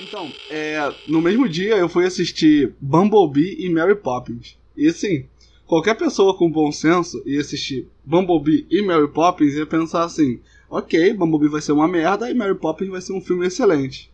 [0.00, 4.56] Então, é, no mesmo dia eu fui assistir Bumblebee e Mary Poppins.
[4.74, 5.26] E assim,
[5.66, 10.40] qualquer pessoa com bom senso ia assistir Bumblebee e Mary Poppins ia pensar assim:
[10.70, 14.10] ok, Bumblebee vai ser uma merda e Mary Poppins vai ser um filme excelente.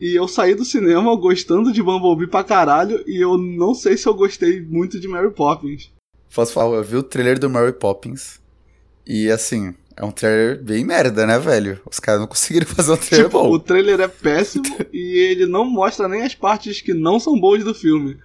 [0.00, 4.08] E eu saí do cinema gostando de Bumblebee pra caralho e eu não sei se
[4.08, 5.92] eu gostei muito de Mary Poppins.
[6.34, 8.40] Posso falar, eu vi o trailer do Mary Poppins
[9.06, 11.80] e assim, é um trailer bem merda, né, velho?
[11.90, 13.50] Os caras não conseguiram fazer um trailer Tipo, bom.
[13.50, 17.64] o trailer é péssimo e ele não mostra nem as partes que não são boas
[17.64, 18.16] do filme.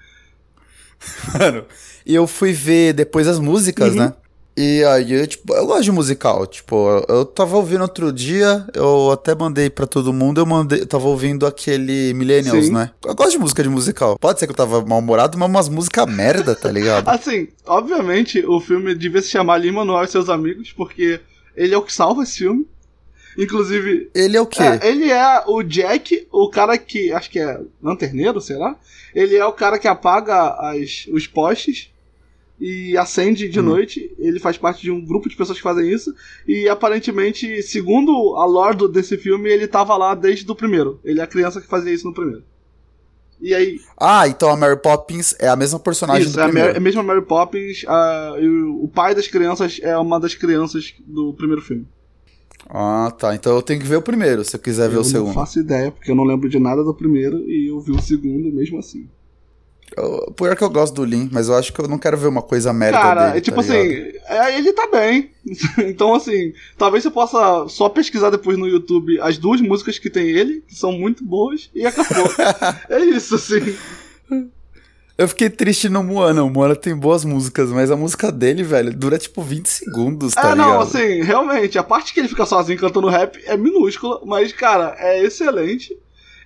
[1.37, 1.65] Mano,
[2.05, 3.99] e eu fui ver depois as músicas, Uhum.
[3.99, 4.13] né?
[4.55, 6.45] E aí, eu, tipo, eu gosto de musical.
[6.45, 10.85] Tipo, eu, tava ouvindo outro dia, eu até mandei pra todo mundo, eu mandei, eu
[10.85, 12.71] tava ouvindo aquele Millennials, Sim.
[12.71, 12.91] né?
[13.03, 14.15] Eu gosto de música de musical.
[14.19, 17.09] Pode ser que eu tava mal-humorado, mas umas músicas merda, tá ligado?
[17.09, 21.19] Assim, obviamente o filme devia se chamar Lima Manuel e seus amigos, porque
[21.55, 22.67] ele é o que salva esse filme.
[23.37, 24.61] Inclusive, Ele é o quê?
[24.61, 27.11] é, ele é o Jack, o cara que.
[27.11, 28.75] Acho que é lanterneiro, será?
[29.15, 31.91] Ele é o cara que apaga as, os postes
[32.61, 33.63] e acende de Hum.
[33.63, 34.13] noite.
[34.19, 36.13] Ele faz parte de um grupo de pessoas que fazem isso.
[36.47, 40.99] E aparentemente, segundo a lore desse filme, ele tava lá desde o primeiro.
[41.03, 42.43] Ele é a criança que fazia isso no primeiro.
[43.43, 46.77] E aí, Ah, então a Mary Poppins é a mesma personagem isso, do é primeiro.
[46.77, 47.83] É mesmo a Mary Poppins.
[47.87, 51.85] a- o o pai das crianças é uma das crianças do primeiro filme.
[52.69, 53.35] Ah, tá.
[53.35, 55.33] Então eu tenho que ver o primeiro, se eu quiser ver eu o não segundo.
[55.33, 58.51] faço ideia, porque eu não lembro de nada do primeiro e eu vi o segundo
[58.53, 59.09] mesmo assim.
[59.95, 62.27] Eu, pior que eu gosto do Lin, mas eu acho que eu não quero ver
[62.27, 63.77] uma coisa merda Cara, dele, é tipo tá assim,
[64.27, 65.31] é, ele tá bem.
[65.85, 70.27] então, assim, talvez você possa só pesquisar depois no YouTube as duas músicas que tem
[70.27, 72.29] ele, que são muito boas, e acabou.
[72.89, 73.75] é isso, assim.
[75.15, 76.43] Eu fiquei triste no Moana.
[76.43, 80.51] O Moana tem boas músicas, mas a música dele, velho, dura tipo 20 segundos, tá
[80.51, 80.81] é, não, ligado?
[80.81, 85.23] assim, realmente, a parte que ele fica sozinho cantando rap é minúscula, mas, cara, é
[85.23, 85.95] excelente.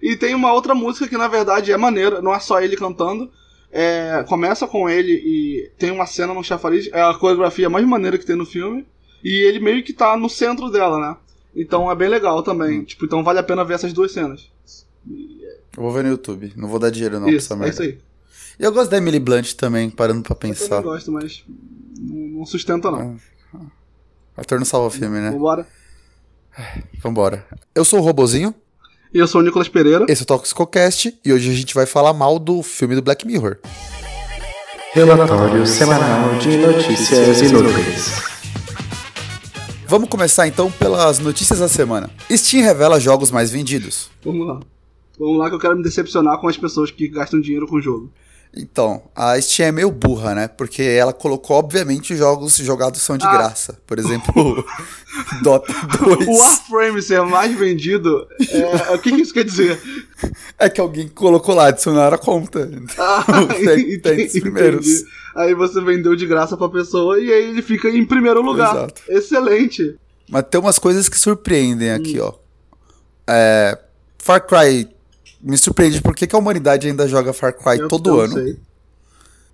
[0.02, 3.32] E tem uma outra música que, na verdade, é maneira, não é só ele cantando.
[3.72, 8.18] É, começa com ele e tem uma cena no chafariz, é a coreografia mais maneira
[8.18, 8.86] que tem no filme.
[9.24, 11.18] E ele meio que tá no centro dela, né?
[11.56, 12.80] Então é bem legal também.
[12.80, 12.84] Hum.
[12.86, 14.50] Tipo, então vale a pena ver essas duas cenas.
[15.76, 16.54] Eu vou ver no YouTube.
[16.56, 17.74] Não vou dar dinheiro não isso, pra essa é merda.
[17.74, 18.08] isso aí.
[18.60, 20.68] E eu gosto da Emily Blunt também, parando pra Eu pensar.
[20.70, 21.44] também gosto, mas
[22.00, 23.18] não sustenta não.
[24.36, 25.32] Ator não salva filme, né?
[25.32, 25.68] Vambora.
[27.02, 27.48] Vambora.
[27.74, 28.54] Eu sou o Robozinho,
[29.14, 30.06] E eu sou o Nicolas Pereira.
[30.10, 33.26] esse é o Toxicocast, e hoje a gente vai falar mal do filme do Black
[33.26, 33.58] Mirror.
[34.94, 38.28] Relatório semanal de notícias inúteis.
[39.88, 42.10] Vamos começar então pelas notícias da semana.
[42.30, 44.10] Steam revela jogos mais vendidos.
[44.24, 44.60] Vamos lá.
[45.18, 47.82] Vamos lá que eu quero me decepcionar com as pessoas que gastam dinheiro com o
[47.82, 48.12] jogo.
[48.56, 50.48] Então, a Steam é meio burra, né?
[50.48, 53.32] Porque ela colocou, obviamente, os jogos jogados são de Ah.
[53.32, 53.80] graça.
[53.86, 54.66] Por exemplo,
[55.44, 56.28] Dota 2.
[56.28, 59.80] O Warframe ser mais vendido, é, o que, que isso quer dizer?
[60.58, 62.70] É que alguém colocou lá, adicionaram a conta.
[62.98, 63.24] Ah,
[63.64, 64.88] tem, tem os primeiros.
[64.88, 65.06] entendi.
[65.36, 68.74] Aí você vendeu de graça pra pessoa e aí ele fica em primeiro lugar.
[68.76, 69.02] Exato.
[69.08, 69.96] Excelente.
[70.28, 72.26] Mas tem umas coisas que surpreendem aqui, Hum.
[72.26, 72.34] ó.
[73.28, 73.78] É,
[74.18, 74.88] Far Cry
[75.42, 78.34] me surpreende porque que a humanidade ainda joga Far Cry Eu- todo ano.
[78.34, 78.58] sei.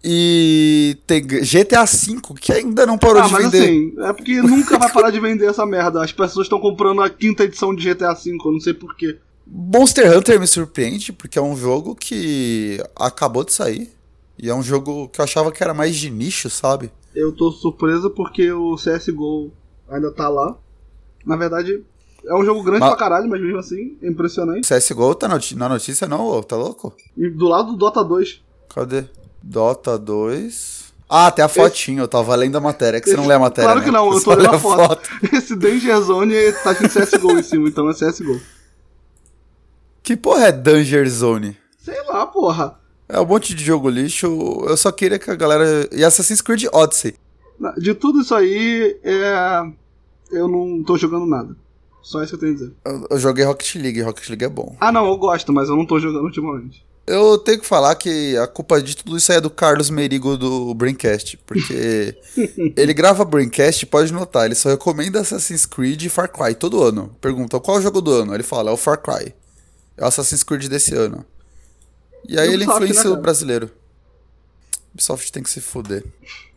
[0.05, 3.63] E tem GTA V, que ainda não parou Ah, de vender.
[3.63, 6.03] assim, é porque nunca vai parar de vender essa merda.
[6.03, 9.17] As pessoas estão comprando a quinta edição de GTA V, eu não sei porquê.
[9.47, 13.93] Monster Hunter me surpreende, porque é um jogo que acabou de sair.
[14.37, 16.91] E é um jogo que eu achava que era mais de nicho, sabe?
[17.15, 19.51] Eu tô surpreso porque o CSGO
[19.89, 20.57] ainda tá lá.
[21.25, 21.81] Na verdade,
[22.25, 24.67] é um jogo grande Mas- pra caralho, mas mesmo assim, é impressionante.
[24.67, 26.95] CSGO tá na notícia, não, ô, tá louco?
[27.17, 28.41] E do lado do Dota 2.
[28.73, 29.05] Cadê?
[29.41, 30.93] Dota 2.
[31.09, 33.65] Ah, tem a fotinho, eu tava lendo a matéria, que você não lê a matéria.
[33.65, 33.85] Claro né?
[33.85, 34.87] que não, eu tô olhando a foto.
[34.87, 35.09] foto.
[35.35, 38.41] Esse Danger Zone tá escrito CSGO em cima, então é CSGO.
[40.01, 41.57] Que porra é Danger Zone?
[41.77, 42.79] Sei lá, porra.
[43.07, 44.25] É um monte de jogo lixo.
[44.67, 45.87] Eu só queria que a galera.
[45.91, 47.15] E Assassin's Creed Odyssey.
[47.77, 49.61] De tudo isso aí, é...
[50.31, 51.55] eu não tô jogando nada.
[52.03, 52.73] Só isso que eu tenho a dizer.
[52.85, 54.75] Eu, eu joguei Rocket League, Rocket League é bom.
[54.79, 56.85] Ah, não, eu gosto, mas eu não tô jogando ultimamente.
[57.07, 60.73] Eu tenho que falar que a culpa de tudo isso é do Carlos Merigo do
[60.73, 61.37] Braincast.
[61.45, 62.15] Porque
[62.77, 67.15] ele grava Braincast, pode notar, ele só recomenda Assassin's Creed e Far Cry todo ano.
[67.19, 68.33] Pergunta qual é o jogo do ano?
[68.33, 69.33] Ele fala, é o Far Cry.
[69.97, 71.25] É o Assassin's Creed desse ano.
[72.27, 73.69] E aí ele Ubisoft, né, influencia o brasileiro.
[74.93, 76.03] Ubisoft tem que se fuder.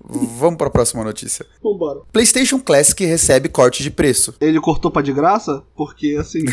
[0.09, 1.45] Vamos pra próxima notícia.
[1.63, 2.01] Vambora.
[2.13, 4.35] PlayStation Classic recebe corte de preço.
[4.41, 6.45] Ele cortou pra de graça, porque, assim,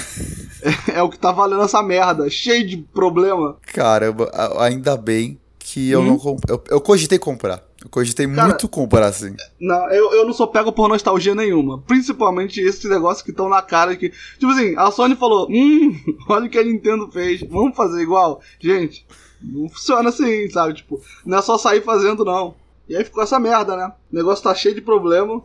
[0.91, 2.30] é, é o que tá valendo essa merda.
[2.30, 3.57] Cheio de problema.
[3.74, 6.18] Caramba, a- ainda bem que eu Hum?
[6.24, 7.63] não eu, eu cogitei comprar.
[7.83, 9.35] Eu cogitei Cara, muito comprar assim.
[9.59, 11.81] Não, eu, eu não sou pego por nostalgia nenhuma.
[11.81, 14.09] Principalmente esses negócios que estão na cara que.
[14.39, 15.94] Tipo assim, a Sony falou: Hum,
[16.30, 17.41] olha o que a Nintendo fez.
[17.41, 18.41] Vamos fazer igual?
[18.57, 19.06] Gente,
[19.41, 20.75] não funciona assim, sabe?
[20.75, 22.56] Tipo, não é só sair fazendo, não.
[22.88, 23.91] E aí ficou essa merda, né?
[24.12, 25.41] O negócio tá cheio de problema.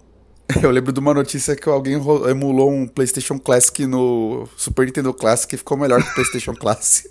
[0.62, 1.94] Eu lembro de uma notícia que alguém
[2.31, 7.08] emulou um PlayStation Classic no Super Nintendo Classic e ficou melhor que o PlayStation Classic.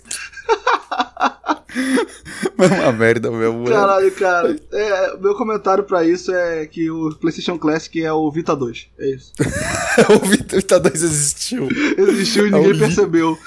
[2.58, 3.46] É uma merda né?
[3.68, 4.56] Caralho, cara.
[4.72, 8.86] É, meu comentário pra isso é que o PlayStation Classic é o Vita 2.
[8.98, 9.32] É isso.
[10.10, 11.68] o Vita 2 existiu.
[11.96, 13.38] Existiu e É ninguém li- percebeu.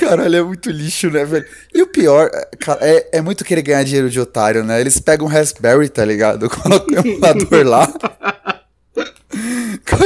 [0.00, 1.44] Caralho, é muito lixo, né, velho?
[1.74, 4.80] E o pior, é, cara, é, é muito querer ganhar dinheiro de otário, né?
[4.80, 6.48] Eles pegam um Raspberry, tá ligado?
[6.50, 7.92] Colocam um emulador lá.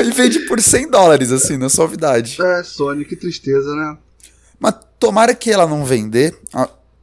[0.05, 2.41] e vende por 100 dólares, assim, na suavidade.
[2.43, 3.97] É, Sony, que tristeza, né?
[4.59, 6.35] Mas tomara que ela não vender.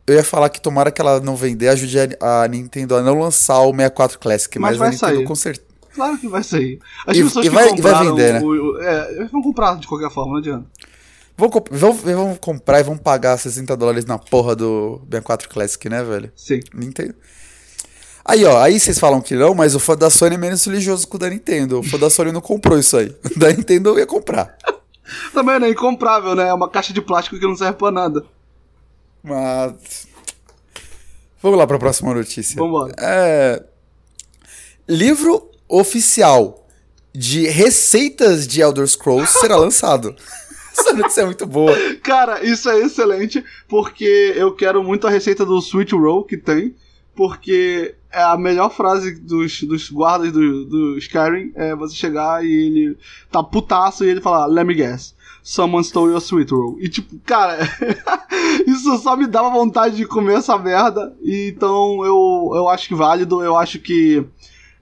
[0.07, 3.60] Eu ia falar que tomara que ela não vender ajude a, Nintendo a não lançar
[3.62, 5.25] o 64 Classic, Mas mas, vai a Nintendo sair.
[5.25, 5.66] com certeza.
[5.96, 6.80] Claro que vai sair.
[7.07, 8.40] As E- pessoas e que vai- e vai compraram vender, né?
[8.42, 10.66] o- o- é, vão comprar de qualquer forma, não adianta.
[11.38, 15.90] Vão, comp- vão, vão comprar e vão pagar 60 dólares na porra do 64 Classic,
[15.90, 16.31] né, velho?
[16.36, 16.60] Sim.
[16.74, 17.16] Nintendo.
[18.24, 21.08] Aí, ó, aí vocês falam que não, mas o fã da Sony é menos religioso
[21.08, 21.80] que o da Nintendo.
[21.80, 23.16] O fã da Sony não comprou isso aí.
[23.36, 24.56] O da Nintendo ia comprar.
[25.34, 26.48] Também é incomprável, né?
[26.50, 28.24] É uma caixa de plástico que não serve pra nada.
[29.25, 30.07] Mas.
[31.42, 32.56] Vamos lá pra próxima notícia.
[32.56, 32.94] Vambora.
[33.00, 33.63] É...
[34.88, 36.68] Livro oficial
[37.13, 40.16] de receitas de Elder Scrolls será lançado.
[40.77, 41.75] Essa notícia é muito boa.
[42.04, 46.75] Cara, isso é excelente, porque eu quero muito a receita do Sweet Roll que tem,
[47.16, 52.97] porque a melhor frase dos, dos guardas do, do Skyrim é você chegar e ele
[53.31, 55.13] tá putaço e ele falar, let me guess.
[55.44, 56.77] Someone stole your sweet roll.
[56.79, 57.59] E tipo, cara,
[58.65, 61.15] isso só me dava vontade de comer essa merda.
[61.21, 64.25] E, então eu, eu acho que válido, eu acho que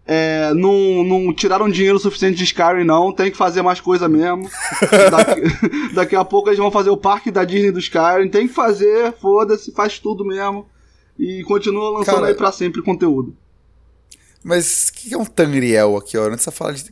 [0.06, 3.12] é, não, não tiraram dinheiro suficiente de Skyrim, não.
[3.12, 4.50] Tem que fazer mais coisa mesmo.
[5.12, 8.30] Daqui, daqui a pouco eles vão fazer o parque da Disney do Skyrim.
[8.30, 10.65] Tem que fazer, foda-se, faz tudo mesmo.
[11.18, 13.36] E continua lançando Cara, aí pra sempre conteúdo.
[14.44, 16.27] Mas o que é um Tangriel aqui, ó?
[16.27, 16.83] Antes você fala de.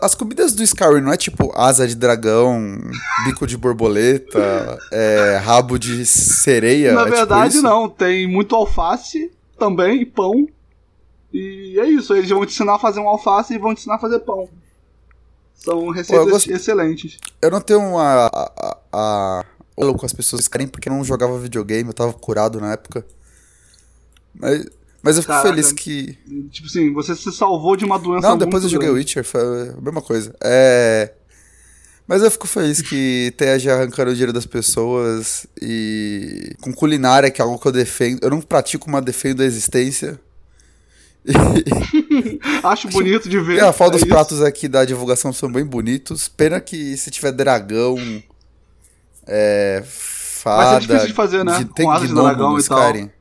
[0.00, 2.78] As comidas do Skyrim não é tipo asa de dragão,
[3.24, 6.92] bico de borboleta, é, rabo de sereia?
[6.92, 7.62] Na é tipo verdade, isso?
[7.62, 7.88] não.
[7.88, 10.46] Tem muito alface também e pão.
[11.32, 12.14] E é isso.
[12.14, 14.48] Eles vão te ensinar a fazer um alface e vão te ensinar a fazer pão.
[15.56, 17.18] São receitas gosto- excelentes.
[17.42, 18.26] Eu não tenho uma.
[18.32, 19.44] A, a, a,
[19.98, 23.04] com as pessoas Skyrim porque eu não jogava videogame, eu tava curado na época.
[24.38, 24.66] Mas,
[25.02, 25.48] mas eu fico Caraca.
[25.48, 26.18] feliz que.
[26.50, 28.88] Tipo assim, você se salvou de uma doença Não, depois eu joguei.
[28.88, 29.40] Witcher, foi
[29.70, 30.34] a mesma coisa.
[30.42, 31.12] É.
[32.06, 36.54] Mas eu fico feliz que esteja arrancando o dinheiro das pessoas e.
[36.60, 38.20] com culinária, que é algo que eu defendo.
[38.22, 40.18] Eu não pratico, mas defendo a existência.
[42.64, 43.56] Acho bonito de ver.
[43.56, 44.14] E a foto dos é isso.
[44.14, 46.28] pratos aqui da divulgação são bem bonitos.
[46.28, 47.96] Pena que se tiver dragão,
[49.26, 51.68] é, fada, difícil de fazer, né?
[51.74, 53.17] tem Com asas de dragão e tal.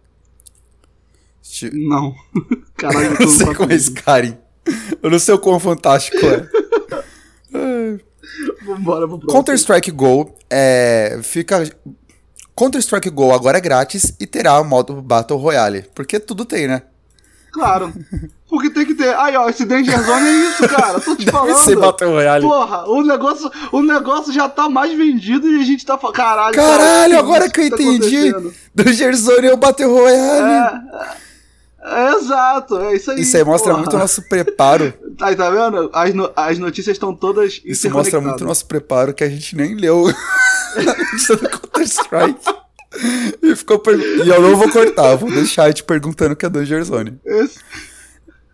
[1.74, 2.14] Não.
[2.78, 4.38] Caralho, Eu não sei tá como é Skyrim.
[5.02, 6.48] Eu não sei o quão fantástico é.
[8.66, 9.32] Vambora pro próximo.
[9.32, 11.64] Counter-Strike Go é, fica.
[12.56, 15.86] Counter-Strike Go agora é grátis e terá o modo Battle Royale.
[15.96, 16.82] Porque tudo tem, né?
[17.52, 17.94] Claro.
[18.50, 19.16] Porque tem que ter.
[19.16, 21.00] Aí, ó, esse Danger Zone é isso, cara.
[21.00, 21.58] Tô te Deve falando.
[21.64, 22.44] ser Battle Royale.
[22.46, 26.16] Porra, o negócio, o negócio já tá mais vendido e a gente tá falando.
[26.16, 28.30] Caralho, Caralho, cara, agora isso que eu tá entendi.
[28.30, 28.54] acontecendo?
[28.76, 30.92] Do Gerzone é o Battle Royale.
[30.94, 31.27] É, é,
[32.18, 33.22] exato, é isso aí.
[33.22, 33.82] Isso aí mostra porra.
[33.82, 34.94] muito o nosso preparo.
[35.20, 35.90] Aí, tá vendo?
[35.94, 39.56] As, no- as notícias estão todas Isso mostra muito o nosso preparo que a gente
[39.56, 40.06] nem leu
[40.78, 42.40] na do Counter-Strike.
[43.42, 44.00] E, ficou per...
[44.00, 47.20] e eu não vou cortar, vou deixar te perguntando que é do Gerzone.
[47.26, 47.60] Esse...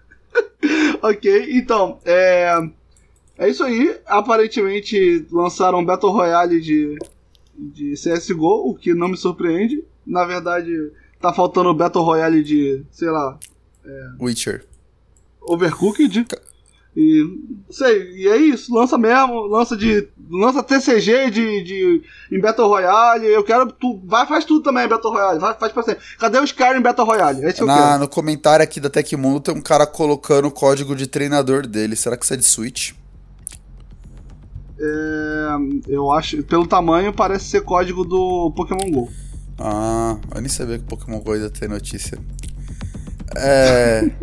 [1.02, 2.58] ok, então, é...
[3.38, 4.00] é isso aí.
[4.06, 6.98] Aparentemente lançaram um Battle Royale de,
[7.58, 9.84] de CSGO, o que não me surpreende.
[10.06, 10.72] Na verdade,
[11.24, 13.40] tá faltando o Battle Royale de, sei lá,
[14.20, 14.66] Witcher.
[15.42, 16.26] Overcooked.
[16.96, 17.26] E
[17.72, 20.08] sei, e é isso, lança mesmo, lança de.
[20.30, 23.26] Lança TCG de, de em Battle Royale.
[23.26, 23.72] Eu quero.
[23.72, 25.40] Tu, vai, faz tudo também em Battle Royale.
[25.40, 26.04] Vai, faz pra sempre.
[26.20, 27.44] Cadê o Skyrim em Battle Royale?
[27.44, 28.00] É isso que eu Na, quero.
[28.00, 31.96] no comentário aqui da Tecmundo tem um cara colocando o código de treinador dele.
[31.96, 32.92] Será que isso é de Switch?
[34.80, 35.48] É,
[35.88, 36.44] eu acho.
[36.44, 39.10] Pelo tamanho, parece ser código do Pokémon GO.
[39.58, 42.18] Ah, eu nem sabia que Pokémon Go ainda tem notícia.
[43.36, 44.10] É.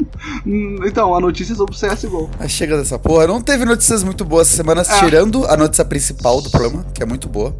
[0.86, 2.30] Então, a notícia é sobre o CSGO.
[2.38, 3.26] Aí chega dessa porra.
[3.26, 4.98] Não teve notícias muito boas essa semana, É.
[5.00, 7.54] tirando a notícia principal do programa, que é muito boa.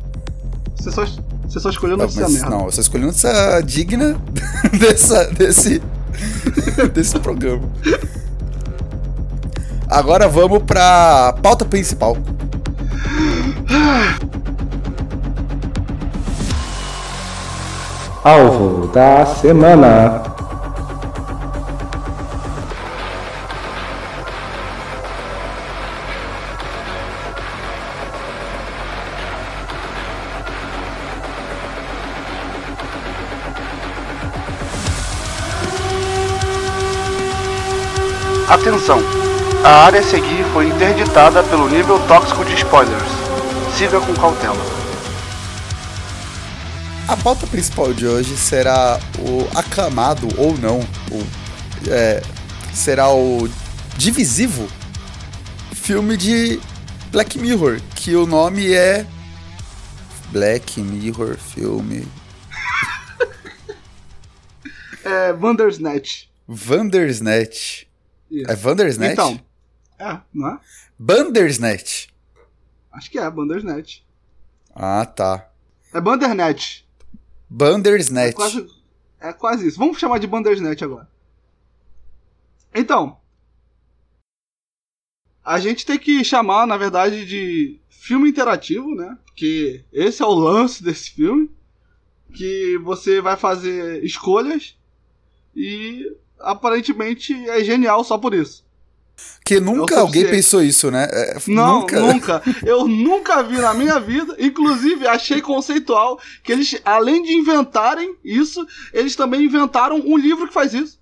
[0.76, 1.04] Você só,
[1.44, 2.50] você só escolheu notícia mas merda.
[2.50, 4.16] não, eu só escolhi notícia digna
[4.78, 5.82] dessa, desse,
[6.94, 7.68] desse programa.
[9.88, 12.16] Agora vamos pra pauta principal.
[18.22, 20.22] Alvo da semana.
[38.50, 38.98] Atenção!
[39.64, 43.08] A área a seguir foi interditada pelo nível tóxico de spoilers.
[43.78, 44.79] Siga com cautela.
[47.10, 52.22] A pauta principal de hoje será o aclamado ou não, o, é,
[52.72, 53.48] será o
[53.98, 54.68] divisivo
[55.74, 56.60] filme de
[57.10, 59.04] Black Mirror, que o nome é
[60.30, 62.06] Black Mirror filme
[65.02, 66.28] É Vandersnatch.
[66.46, 67.88] Vandersnatch.
[68.30, 68.48] Isso.
[68.48, 69.12] É Vandersnatch?
[69.14, 69.40] Então.
[69.98, 70.60] É, não é?
[70.96, 72.06] Bandersnatch.
[72.92, 74.04] Acho que é Bandersnatch.
[74.72, 75.50] Ah, tá.
[75.92, 76.88] É Bandersnatch.
[77.50, 78.34] É Bandersnatch.
[78.34, 78.66] quase,
[79.20, 79.78] é quase isso.
[79.78, 81.08] Vamos chamar de Bandersnatch agora.
[82.74, 83.18] Então.
[85.44, 89.18] A gente tem que chamar, na verdade, de filme interativo, né?
[89.26, 91.50] Porque esse é o lance desse filme.
[92.32, 94.76] Que você vai fazer escolhas
[95.56, 98.64] e aparentemente é genial só por isso.
[99.44, 101.08] Que nunca É alguém pensou isso, né?
[101.10, 102.00] É, Não, nunca.
[102.00, 102.42] nunca.
[102.64, 104.36] Eu nunca vi na minha vida.
[104.38, 110.54] Inclusive, achei conceitual que eles, além de inventarem isso, eles também inventaram um livro que
[110.54, 110.98] faz isso.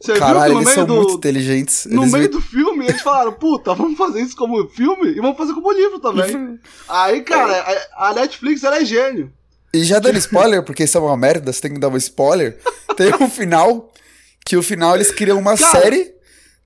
[0.00, 1.86] Você Caralho, viu que eles no meio, são muito do, inteligentes.
[1.86, 5.16] no Eles meio vi- do filme eles falaram: puta, vamos fazer isso como filme e
[5.20, 6.58] vamos fazer como livro também.
[6.88, 7.52] Aí, cara,
[7.96, 9.32] a a Netflix ela é gênio.
[9.74, 12.58] E já dando spoiler, porque isso é uma merda, você tem que dar um spoiler.
[12.96, 13.92] Tem um final,
[14.44, 15.80] que o final eles criam uma Cara.
[15.82, 16.14] série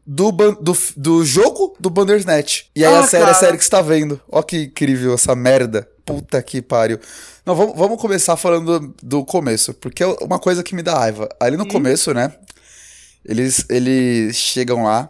[0.06, 2.64] do, do, do jogo do Bandersnatch.
[2.74, 4.20] E aí Ah, a série é a série que você tá vendo.
[4.28, 5.88] Ó que incrível essa merda.
[6.04, 6.98] Puta que pariu.
[7.46, 10.98] Não, vamos, vamos começar falando do, do começo, porque é uma coisa que me dá
[10.98, 11.28] raiva.
[11.38, 12.32] Ali no começo, né,
[13.24, 15.08] eles, eles chegam lá,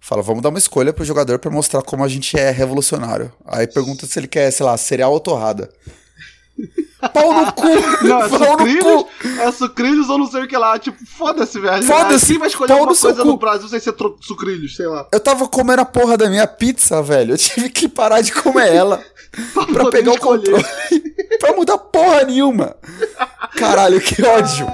[0.00, 3.32] falam, vamos dar uma escolha pro jogador pra mostrar como a gente é revolucionário.
[3.46, 5.70] Aí pergunta se ele quer, sei lá, cereal ou torrada.
[7.12, 7.66] Pau no cu!
[8.02, 9.08] Não, é Pau no sucrilhos, cu!
[9.40, 10.78] é sucrilhos ou não sei o que lá.
[10.78, 11.82] Tipo, foda-se, velho.
[11.84, 15.06] Foda-se, Quem vai escolher pau alguma no coisa no Brasil sem ser sucrilhos, sei lá.
[15.12, 17.34] Eu tava comendo a porra da minha pizza, velho.
[17.34, 19.02] Eu tive que parar de comer ela
[19.72, 20.50] pra poder pegar o escolher.
[20.52, 20.64] controle.
[21.38, 22.76] pra mudar porra nenhuma.
[23.56, 24.66] Caralho, que ódio.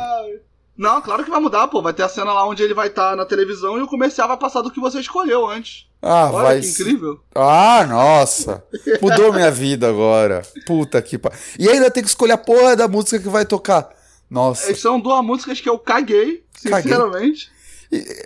[0.76, 1.80] Não, claro que vai mudar, pô.
[1.82, 4.36] Vai ter a cena lá onde ele vai estar na televisão e o comercial vai
[4.36, 5.86] passar do que você escolheu antes.
[6.06, 6.60] Ah, Olha vai.
[6.60, 7.18] que incrível.
[7.34, 8.62] Ah, nossa.
[9.00, 10.42] Mudou minha vida agora.
[10.66, 11.38] Puta que pariu.
[11.58, 13.88] E ainda tem que escolher a porra da música que vai tocar.
[14.28, 14.64] Nossa.
[14.70, 16.82] Essas são duas músicas que eu caguei, Caguei.
[16.82, 17.50] sinceramente.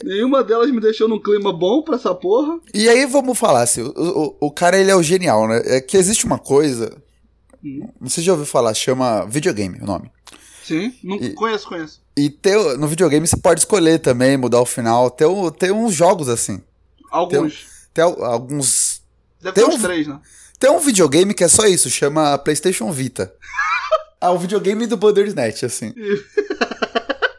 [0.02, 2.58] Nenhuma delas me deixou num clima bom pra essa porra.
[2.73, 5.62] E aí vamos falar assim, o, o, o cara ele é o genial, né?
[5.66, 6.97] É que existe uma coisa,
[7.64, 7.88] Hum.
[8.00, 10.11] você já ouviu falar, chama videogame o nome.
[10.64, 12.00] Sim, não E- conheço, conheço.
[12.16, 15.11] E ter, no videogame você pode escolher também, mudar o final.
[15.11, 15.26] Tem,
[15.58, 16.61] tem uns jogos assim.
[17.11, 17.67] Alguns.
[17.95, 19.03] Tem al- alguns.
[19.41, 20.21] Deve tem ter um- uns três, né?
[20.59, 23.33] Tem um videogame que é só isso, chama PlayStation Vita.
[24.21, 25.95] ah, o videogame do Bandersnatch, assim.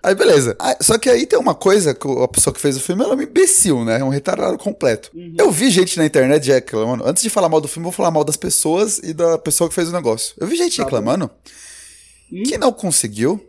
[0.01, 0.55] Aí beleza.
[0.57, 3.13] Ah, só que aí tem uma coisa que a pessoa que fez o filme ela
[3.13, 3.99] é um imbecil, né?
[3.99, 5.11] É um retardado completo.
[5.37, 7.05] Eu vi gente na internet já reclamando.
[7.05, 9.67] Antes de falar mal do filme, eu vou falar mal das pessoas e da pessoa
[9.69, 10.33] que fez o negócio.
[10.39, 11.29] Eu vi gente Tá reclamando
[12.31, 12.43] Hum?
[12.43, 13.45] que não conseguiu,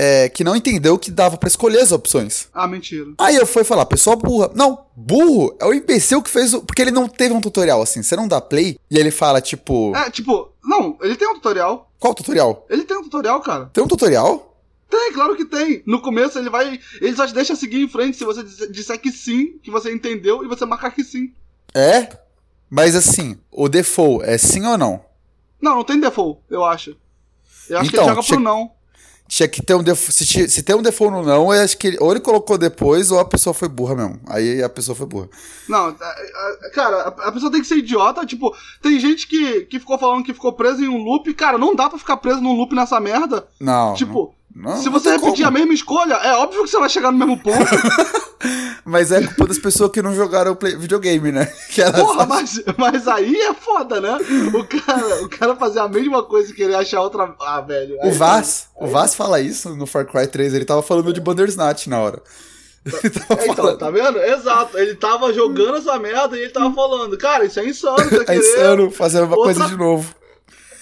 [0.00, 2.48] é, que não entendeu que dava pra escolher as opções.
[2.54, 3.06] Ah, mentira.
[3.18, 4.50] Aí eu fui falar, pessoa burra.
[4.54, 6.62] Não, burro é o imbecil que fez o.
[6.62, 8.02] Porque ele não teve um tutorial assim.
[8.02, 9.94] Você não dá play e ele fala, tipo.
[9.96, 11.90] É, tipo, não, ele tem um tutorial.
[11.98, 12.64] Qual tutorial?
[12.70, 13.66] Ele tem um tutorial, cara.
[13.72, 14.44] Tem um tutorial?
[14.88, 15.82] Tem, claro que tem.
[15.84, 16.78] No começo ele vai.
[17.00, 20.44] Ele só te deixa seguir em frente se você disser- que sim, que você entendeu,
[20.44, 21.32] e você marcar que sim.
[21.74, 22.08] É?
[22.70, 25.00] Mas assim, o default é sim ou não?
[25.60, 26.96] Não, não tem default, eu acho.
[27.68, 28.70] Eu acho que Então, ele joga tinha- pro não.
[29.28, 30.12] Tinha que ter um default.
[30.24, 33.10] Se, se tem um default no não, eu acho que ele- ou ele colocou depois
[33.10, 34.18] ou a pessoa foi burra mesmo.
[34.26, 35.28] Aí a pessoa foi burra.
[35.68, 35.94] Não,
[36.72, 38.24] cara, a, pessoa tem que ser idiota.
[38.24, 41.32] Tipo, tem gente que, que ficou falando que ficou preso em um loop.
[41.34, 43.46] Cara, não dá pra ficar preso num loop nessa merda.
[43.60, 43.92] Não.
[43.94, 45.48] tipo, não, se não você tem repetir como.
[45.56, 47.58] a mesma escolha, é óbvio que você vai chegar no mesmo ponto.
[48.84, 51.46] Mas é culpa das pessoas que não jogaram play- videogame, né?
[51.70, 54.16] Que elas Porra, mas, mas aí é foda, né?
[54.54, 57.34] O cara, o cara fazer a mesma coisa e querer achar outra.
[57.40, 57.96] Ah, velho.
[57.98, 61.20] O aí- Vaz, o Vaz fala isso no Far Cry 3, ele tava falando de
[61.20, 62.22] Bandersnatch na hora.
[63.04, 63.78] Ele tava Então, falando.
[63.78, 64.18] tá vendo?
[64.18, 64.78] Exato.
[64.78, 68.36] Ele tava jogando essa merda e ele tava falando, cara, isso é insano, você É
[68.36, 70.14] insano fazer uma outra- coisa de novo.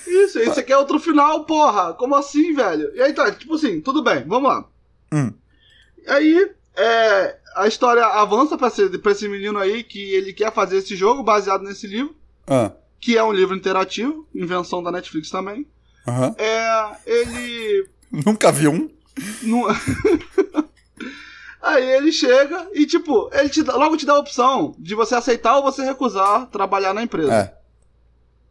[0.07, 1.95] Isso, esse aqui é outro final, porra.
[1.95, 2.95] Como assim, velho?
[2.95, 4.65] E aí tá, tipo assim, tudo bem, vamos lá.
[5.13, 5.33] Hum.
[6.07, 10.77] Aí, é, a história avança pra esse, pra esse menino aí que ele quer fazer
[10.79, 12.15] esse jogo baseado nesse livro,
[12.47, 12.71] Ah,
[13.01, 15.67] que é um livro interativo, invenção da Netflix também.
[16.07, 16.35] aham.
[16.39, 17.89] É, ele
[18.25, 18.89] Nunca vi um.
[19.43, 19.65] não...
[21.63, 25.17] Aí ele chega e, tipo, ele te dá- logo te dá a opção de você
[25.17, 27.35] aceitar ou você recusar trabalhar na empresa.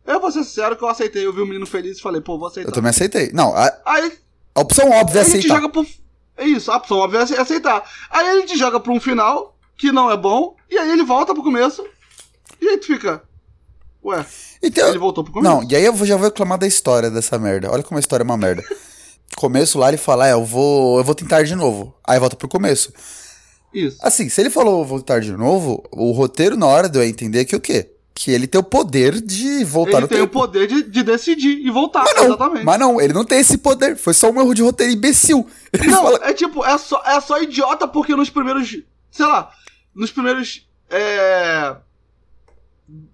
[0.06, 2.20] É, Eu vou ser sincero que eu aceitei, eu vi o menino feliz e falei,
[2.20, 2.70] pô, vou aceitar.
[2.70, 3.32] eu também aceitei.
[3.32, 4.12] Não, a, Aí
[4.54, 5.56] a opção óbvia é ele te aceitar.
[5.56, 5.86] joga pro.
[6.38, 7.84] É isso, a óbvia é aceitar.
[8.10, 11.34] Aí ele te joga pra um final que não é bom, e aí ele volta
[11.34, 11.86] pro começo,
[12.62, 13.24] e aí tu fica.
[14.04, 14.26] Ué,
[14.62, 15.54] Então, ele voltou pro começo?
[15.54, 17.72] Não, e aí eu já vou reclamar da história dessa merda.
[17.72, 18.64] Olha como a história é uma merda.
[19.36, 21.96] Começo lá, ele fala, é, eu vou, eu vou tentar de novo.
[22.08, 22.94] Aí volta pro começo.
[23.74, 23.98] Isso.
[24.02, 27.08] Assim, se ele falou eu vou tentar de novo, o roteiro na hora deu a
[27.08, 27.95] entender que o quê?
[28.18, 30.40] Que ele tem o poder de voltar Ele no tem o tempo.
[30.40, 32.64] poder de, de decidir e voltar, Mas não, exatamente.
[32.64, 33.98] mas não, ele não tem esse poder.
[33.98, 35.46] Foi só um erro de roteiro imbecil.
[35.74, 38.78] Ele Não, fala, é tipo, é só, é só idiota porque nos primeiros.
[39.12, 39.52] Sei lá,
[39.94, 40.66] nos primeiros.
[40.90, 41.76] É.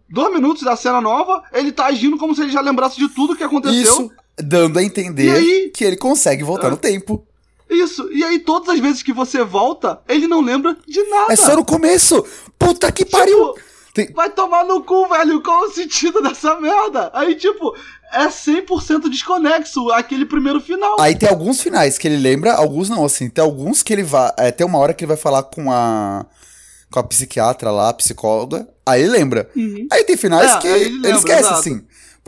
[0.08, 3.36] Dois minutos da cena nova, ele tá agindo como se ele já lembrasse de tudo
[3.36, 3.82] que aconteceu.
[3.82, 5.72] isso, dando a entender aí?
[5.74, 6.72] que ele consegue voltar Ah.
[6.72, 7.26] no tempo.
[7.70, 8.08] Isso.
[8.12, 11.32] E aí, todas as vezes que você volta, ele não lembra de nada.
[11.32, 12.24] É só no começo.
[12.60, 13.56] Puta que pariu.
[13.94, 15.42] Tem- Vai tomar no cu, velho.
[15.42, 17.12] Qual o sentido dessa merda?
[17.14, 17.76] Aí, tipo,
[18.14, 21.00] é 100% desconexo aquele primeiro final.
[21.00, 23.30] Aí tem alguns finais que ele lembra, alguns não, assim.
[23.30, 24.32] Tem alguns que ele vai.
[24.38, 26.26] É, tem uma hora que ele vai falar com a.
[26.90, 28.68] Com a psiquiatra lá, a psicóloga.
[28.86, 29.50] Aí ele lembra.
[29.56, 29.88] Uhum.
[29.92, 31.60] Aí tem finais É, que ele ele, lembra, esquece, exato.
[31.60, 31.86] assim.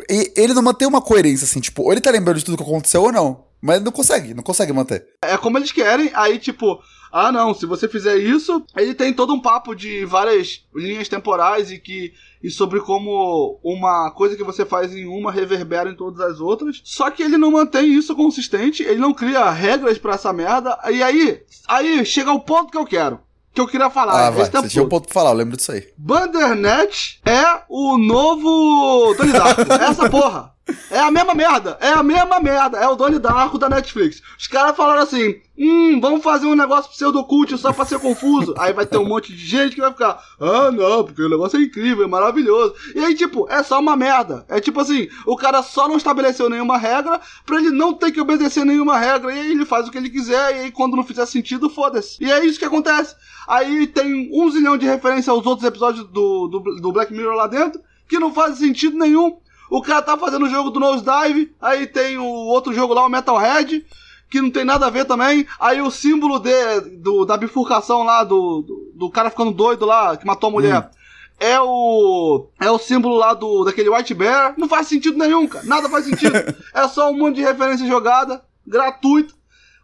[0.10, 2.64] E ele não mantém uma coerência, assim, tipo, ou ele tá lembrando de tudo que
[2.64, 3.44] aconteceu ou não.
[3.62, 5.06] Mas ele não consegue, não consegue manter.
[5.24, 6.80] É como eles querem, aí, tipo,
[7.16, 11.70] ah, não, se você fizer isso, ele tem todo um papo de várias linhas temporais
[11.72, 12.12] e que.
[12.42, 16.82] E sobre como uma coisa que você faz em uma reverbera em todas as outras.
[16.84, 20.78] Só que ele não mantém isso consistente, ele não cria regras pra essa merda.
[20.90, 23.20] E aí, aí chega ao ponto que eu quero.
[23.54, 24.14] Que eu queria falar.
[24.14, 24.50] Ah, vai.
[24.50, 25.88] tempo Você tinha um ponto pra falar, eu lembro disso aí.
[25.96, 29.16] Bandersnatch é o novo.
[29.22, 30.53] É essa porra.
[30.90, 31.78] É a mesma merda.
[31.82, 32.78] É a mesma merda.
[32.78, 34.22] É o Donnie Darko da Netflix.
[34.38, 38.54] Os caras falaram assim: hum, vamos fazer um negócio pseudocult só pra ser confuso.
[38.58, 41.60] Aí vai ter um monte de gente que vai ficar: ah, não, porque o negócio
[41.60, 42.76] é incrível, é maravilhoso.
[42.96, 44.46] E aí, tipo, é só uma merda.
[44.48, 48.22] É tipo assim: o cara só não estabeleceu nenhuma regra pra ele não ter que
[48.22, 49.34] obedecer nenhuma regra.
[49.34, 50.56] E aí ele faz o que ele quiser.
[50.56, 52.24] E aí, quando não fizer sentido, foda-se.
[52.24, 53.16] E é isso que acontece.
[53.48, 57.48] Aí tem um zilhão de referência aos outros episódios do, do, do Black Mirror lá
[57.48, 59.43] dentro, que não faz sentido nenhum.
[59.74, 63.10] O cara tá fazendo o jogo do Nosedive, aí tem o outro jogo lá, o
[63.10, 63.84] Metalhead,
[64.30, 65.48] que não tem nada a ver também.
[65.60, 70.16] Aí o símbolo de, do, da bifurcação lá, do, do, do cara ficando doido lá,
[70.16, 70.92] que matou a mulher.
[71.40, 72.50] É o.
[72.62, 74.54] É o símbolo lá do daquele White Bear.
[74.60, 75.66] Não faz sentido nenhum, cara.
[75.66, 76.36] Nada faz sentido.
[76.72, 79.34] é só um monte de referência jogada, gratuito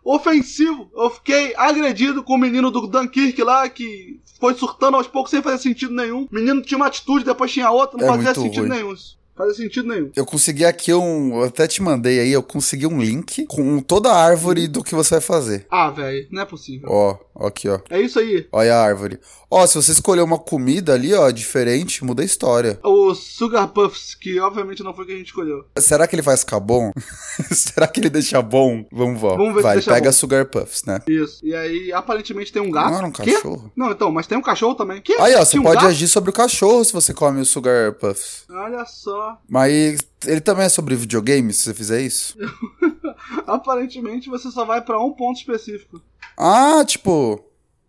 [0.06, 0.92] ofensivo.
[0.96, 5.42] Eu fiquei agredido com o menino do Dunkirk lá, que foi surtando aos poucos sem
[5.42, 6.28] fazer sentido nenhum.
[6.32, 8.70] O menino tinha uma atitude, depois tinha outra, não É fazia sentido ruim.
[8.70, 9.19] nenhum isso.
[9.40, 10.12] Fazia sentido nenhum.
[10.18, 11.40] Eu consegui aqui um.
[11.40, 14.94] Eu até te mandei aí, eu consegui um link com toda a árvore do que
[14.94, 15.66] você vai fazer.
[15.72, 16.90] Ah, velho, não é possível.
[16.92, 17.80] Ó, ó aqui, ó.
[17.90, 18.46] É isso aí.
[18.52, 19.18] Olha a árvore.
[19.50, 22.78] Ó, se você escolher uma comida ali, ó, diferente, muda a história.
[22.84, 25.66] O Sugar Puffs, que obviamente não foi o que a gente escolheu.
[25.78, 26.92] Será que ele vai ficar bom?
[27.50, 28.86] Será que ele deixa bom?
[28.92, 29.38] Vamos, ó.
[29.38, 30.14] Vamos ver se vai, deixa pega bom.
[30.14, 31.00] Sugar Puffs, né?
[31.08, 31.40] Isso.
[31.44, 32.92] E aí, aparentemente tem um gato.
[32.92, 33.32] Não era um Quê?
[33.32, 33.72] cachorro?
[33.74, 35.02] Não, então, mas tem um cachorro também.
[35.02, 35.14] Que?
[35.14, 35.88] Aí, ó, você um pode gato?
[35.88, 38.44] agir sobre o cachorro se você come o Sugar Puffs.
[38.50, 39.29] Olha só.
[39.48, 42.38] Mas ele também é sobre videogame, se você fizer isso?
[43.48, 46.02] Aparentemente você só vai pra um ponto específico.
[46.38, 47.44] Ah, tipo.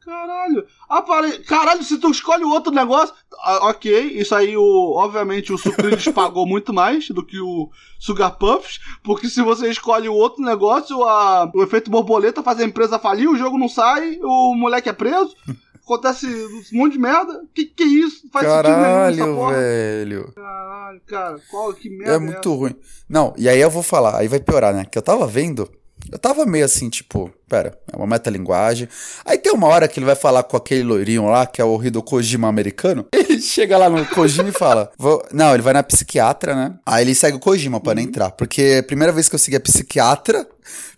[0.04, 0.66] Caralho.
[0.88, 1.38] Apare...
[1.44, 3.14] Caralho, se tu escolhe outro negócio.
[3.44, 4.94] ah, ok, isso aí, o...
[4.96, 8.80] obviamente, o Sucrilhos pagou muito mais do que o Sugar Puffs.
[9.04, 11.50] Porque se você escolhe o outro negócio, a...
[11.54, 15.34] o efeito borboleta faz a empresa falir, o jogo não sai, o moleque é preso.
[15.92, 17.42] Acontece um monte de merda.
[17.52, 18.20] Que que é isso?
[18.24, 19.52] Não faz sentido nenhum Caralho, porra.
[19.56, 20.32] velho.
[20.34, 21.40] Caralho, cara.
[21.50, 22.76] Qual, que merda É é muito ruim.
[23.08, 24.84] Não, e aí eu vou falar, aí vai piorar, né?
[24.84, 25.68] Que eu tava vendo,
[26.10, 28.88] eu tava meio assim, tipo, pera, é uma metalinguagem.
[29.24, 31.82] Aí tem uma hora que ele vai falar com aquele loirinho lá, que é o
[31.82, 33.06] Hideo Kojima americano.
[33.14, 34.90] Ele chega lá no Kojima e fala,
[35.32, 36.74] não, ele vai na psiquiatra, né?
[36.84, 39.56] Aí ele segue o Kojima pra não entrar, porque a primeira vez que eu segui
[39.56, 40.46] a psiquiatra,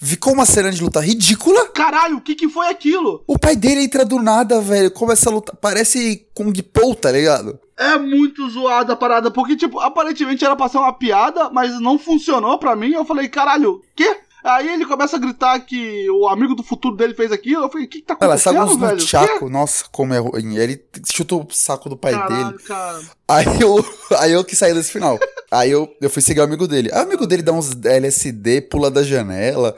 [0.01, 1.69] ficou uma cena de luta ridícula.
[1.69, 3.23] Caralho, o que que foi aquilo?
[3.27, 7.59] O pai dele entra do nada, velho, começa a lutar, parece Kung Po, tá ligado?
[7.77, 11.99] É muito zoada a parada, porque, tipo, aparentemente era pra ser uma piada, mas não
[11.99, 12.93] funcionou pra mim.
[12.93, 14.17] Eu falei, caralho, quê?
[14.45, 17.63] Aí ele começa a gritar que o amigo do futuro dele fez aquilo.
[17.65, 18.95] Eu falei, o que, que tá Ela acontecendo, sabe uns velho?
[18.95, 20.57] no chaco, nossa, como é ruim.
[20.57, 22.59] Ele chuta o saco do pai Caralho, dele.
[22.65, 23.01] cara.
[23.29, 23.85] Aí eu,
[24.19, 25.19] aí eu que saí desse final.
[25.51, 26.91] Aí eu, eu fui seguir o amigo dele.
[26.93, 29.77] Aí o amigo dele dá uns LSD, pula da janela.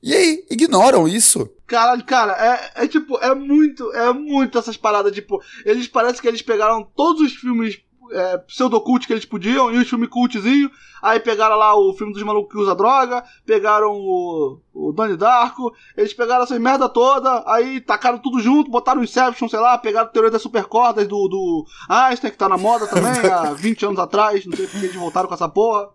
[0.00, 1.50] E aí, ignoram isso.
[1.66, 2.32] Caralho, cara,
[2.76, 6.82] é, é tipo, é muito, é muito essas paradas, tipo, eles parece que eles pegaram
[6.96, 10.70] todos os filmes é, pseudocult que eles podiam e os filmes cultzinho,
[11.02, 15.72] aí pegaram lá o filme dos malucos que usa droga, pegaram o, o Donnie Darko,
[15.96, 20.06] eles pegaram essas merda toda, aí tacaram tudo junto, botaram o Inception, sei lá, pegaram
[20.06, 23.98] a teoria das supercordas do, do Einstein, que tá na moda também, há 20 anos
[23.98, 25.88] atrás, não sei porque eles voltaram com essa porra.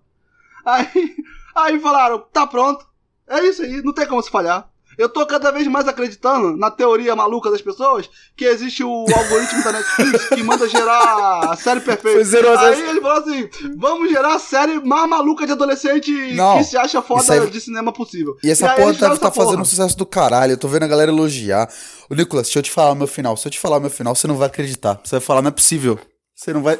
[0.65, 1.15] Aí,
[1.55, 2.85] aí falaram, tá pronto,
[3.27, 4.72] é isso aí, não tem como se falhar.
[4.97, 9.63] Eu tô cada vez mais acreditando na teoria maluca das pessoas que existe o algoritmo
[9.63, 12.23] da Netflix que manda gerar a série perfeita.
[12.23, 16.57] Zero a Aí ele falou assim: vamos gerar a série mais maluca de adolescente Não,
[16.57, 18.35] que se acha foda aí- de cinema possível.
[18.43, 20.53] E essa aí porra tá, fizeram tá fazendo um sucesso do caralho.
[20.53, 21.69] Eu tô vendo a galera elogiar.
[22.09, 23.35] Ô, Nicolas, deixa eu te falar o meu final.
[23.37, 24.99] Se eu te falar o meu final, você não vai acreditar.
[25.03, 25.99] Você vai falar, não é possível.
[26.35, 26.79] Você não vai.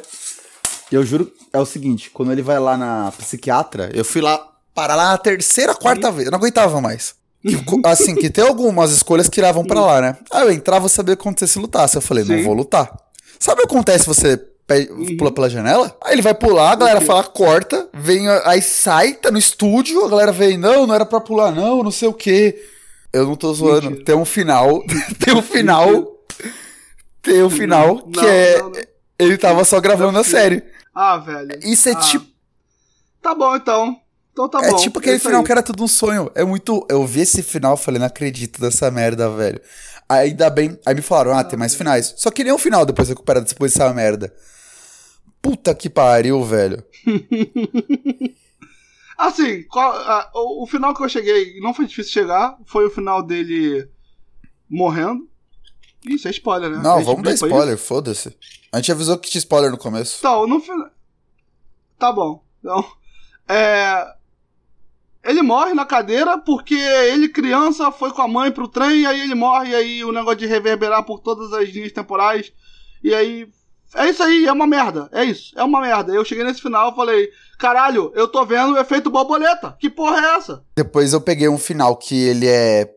[0.90, 4.38] Eu juro, é o seguinte: quando ele vai lá na psiquiatra, eu fui lá
[4.74, 6.26] parar lá na terceira, quarta vez.
[6.26, 7.14] Eu não aguentava mais.
[7.46, 10.16] Que, assim, que tem algumas escolhas que iravam pra lá, né?
[10.32, 11.94] Aí eu entrava e sabia o que acontecer se lutasse.
[11.96, 12.42] Eu falei, não Sim.
[12.42, 12.90] vou lutar.
[13.38, 14.86] Sabe o que acontece você pe-
[15.18, 15.94] pula pela janela?
[16.02, 20.08] Aí ele vai pular, a galera fala, corta, vem, aí sai, tá no estúdio, a
[20.08, 22.58] galera vem, não, não era pra pular, não, não sei o quê.
[23.12, 23.90] Eu não tô zoando.
[23.90, 24.04] Mentira.
[24.06, 24.82] Tem um final,
[25.22, 26.18] tem um final,
[27.22, 28.58] tem um final que Não, é.
[28.58, 28.80] não, não.
[29.18, 30.62] Ele tava só gravando a série.
[30.94, 31.58] Ah, velho.
[31.62, 31.96] Isso é Ah.
[31.96, 32.26] tipo.
[33.22, 33.96] Tá bom então.
[34.34, 34.76] Então tá é bom.
[34.76, 35.46] tipo aquele isso final aí.
[35.46, 36.28] que era tudo um sonho.
[36.34, 36.84] É muito.
[36.90, 39.60] Eu vi esse final e falei, não acredito dessa merda, velho.
[40.08, 40.76] Aí ainda bem.
[40.84, 42.14] Aí me falaram, ah, tem mais finais.
[42.16, 44.34] Só que nem um final depois recuperado depois dessa merda.
[45.40, 46.84] Puta que pariu, velho.
[49.16, 53.22] Assim, qual- o, o final que eu cheguei, não foi difícil chegar, foi o final
[53.22, 53.88] dele
[54.68, 55.28] morrendo.
[56.04, 56.80] Isso é spoiler, né?
[56.82, 58.36] Não, vamos dar spoiler, foda-se.
[58.72, 60.16] A gente avisou que tinha spoiler no começo.
[60.18, 60.90] Então, no final.
[61.98, 62.44] Tá bom.
[62.58, 62.84] Então,
[63.48, 64.12] é.
[65.24, 69.20] Ele morre na cadeira porque ele, criança, foi com a mãe pro trem, e aí
[69.22, 72.52] ele morre, e aí o negócio de reverberar por todas as linhas temporais.
[73.02, 73.48] E aí.
[73.96, 75.08] É isso aí, é uma merda.
[75.12, 76.12] É isso, é uma merda.
[76.12, 79.76] Eu cheguei nesse final e falei: caralho, eu tô vendo o efeito borboleta.
[79.78, 80.64] Que porra é essa?
[80.76, 82.90] Depois eu peguei um final que ele é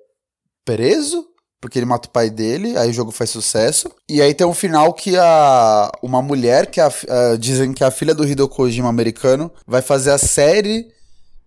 [0.65, 1.23] preso,
[1.61, 3.89] porque ele mata o pai dele, aí o jogo faz sucesso.
[4.09, 7.83] E aí tem um final que a uma mulher, que é a, ah, dizem que
[7.83, 10.87] é a filha do Hideo Kojima americano, vai fazer a série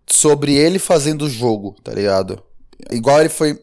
[0.06, 2.42] sobre ele fazendo o jogo, tá ligado?
[2.90, 3.58] Igual ele foi.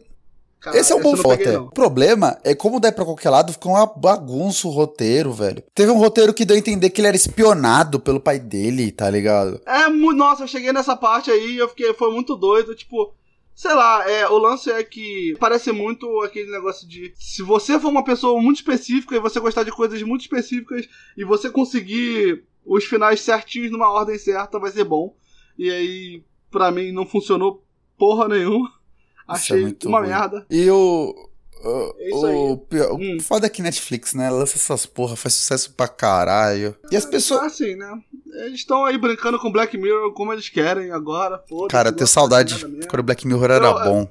[0.74, 1.58] Esse é um bom foto, peguei, é.
[1.58, 5.62] O problema é como der pra qualquer lado, fica uma bagunça o roteiro, velho.
[5.74, 9.08] Teve um roteiro que deu a entender que ele era espionado pelo pai dele, tá
[9.08, 9.60] ligado?
[9.64, 13.14] É, nossa, eu cheguei nessa parte aí e eu fiquei, foi muito doido, tipo,
[13.54, 17.88] sei lá, é, o lance é que parece muito aquele negócio de se você for
[17.88, 22.84] uma pessoa muito específica e você gostar de coisas muito específicas e você conseguir os
[22.84, 25.16] finais certinhos numa ordem certa, vai ser bom.
[25.58, 27.64] E aí, pra mim, não funcionou
[27.98, 28.68] porra nenhuma.
[28.68, 30.08] É Achei muito uma ruim.
[30.08, 30.46] merda.
[30.50, 31.14] E o.
[31.60, 33.18] O, É isso o, pior- o Hum.
[33.20, 34.30] foda é que Netflix, né?
[34.30, 36.74] Lança essas porra, faz sucesso pra caralho.
[36.90, 37.42] E as pessoas.
[37.42, 38.00] Assim, né?
[38.44, 41.42] Eles estão aí brincando com Black Mirror como eles querem agora.
[41.48, 44.08] foda-se, Cara, não tenho saudade quando o Black Mirror era Eu, é- bom.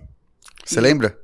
[0.65, 1.17] Você lembra?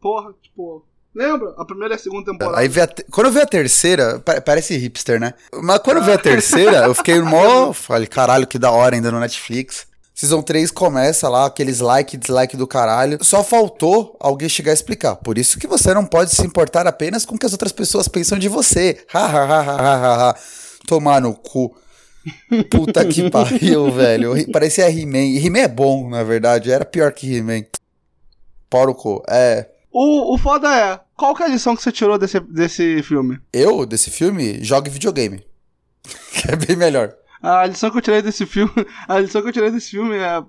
[0.00, 0.84] Porra, tipo.
[1.14, 1.54] Lembra?
[1.58, 2.58] A primeira e a segunda temporada.
[2.58, 5.34] Aí a te- Quando eu vi a terceira, pa- parece hipster, né?
[5.62, 7.72] Mas quando eu vi a terceira, eu fiquei mó.
[7.72, 9.86] Falei, caralho, que da hora ainda no Netflix.
[10.14, 13.18] Season 3 começa lá, aqueles like, dislike do caralho.
[13.20, 15.16] Só faltou alguém chegar a explicar.
[15.16, 18.06] Por isso que você não pode se importar apenas com o que as outras pessoas
[18.06, 19.04] pensam de você.
[19.12, 20.36] Ha, ha, ha, ha, ha.
[20.86, 21.74] Tomar no cu.
[22.70, 24.52] Puta que pariu, velho.
[24.52, 25.36] Parecia He-Man.
[25.44, 26.70] He-Man é bom, na verdade.
[26.70, 27.64] Era pior que He-Man.
[28.96, 29.22] Cu.
[29.28, 29.68] É.
[29.92, 33.38] O, o foda é, qual que é a lição que você tirou desse, desse filme?
[33.52, 35.44] Eu, desse filme, jogue videogame.
[36.34, 37.14] que é bem melhor.
[37.44, 38.72] A lição que eu tirei desse filme.
[39.06, 40.42] A lição que eu tirei desse filme é.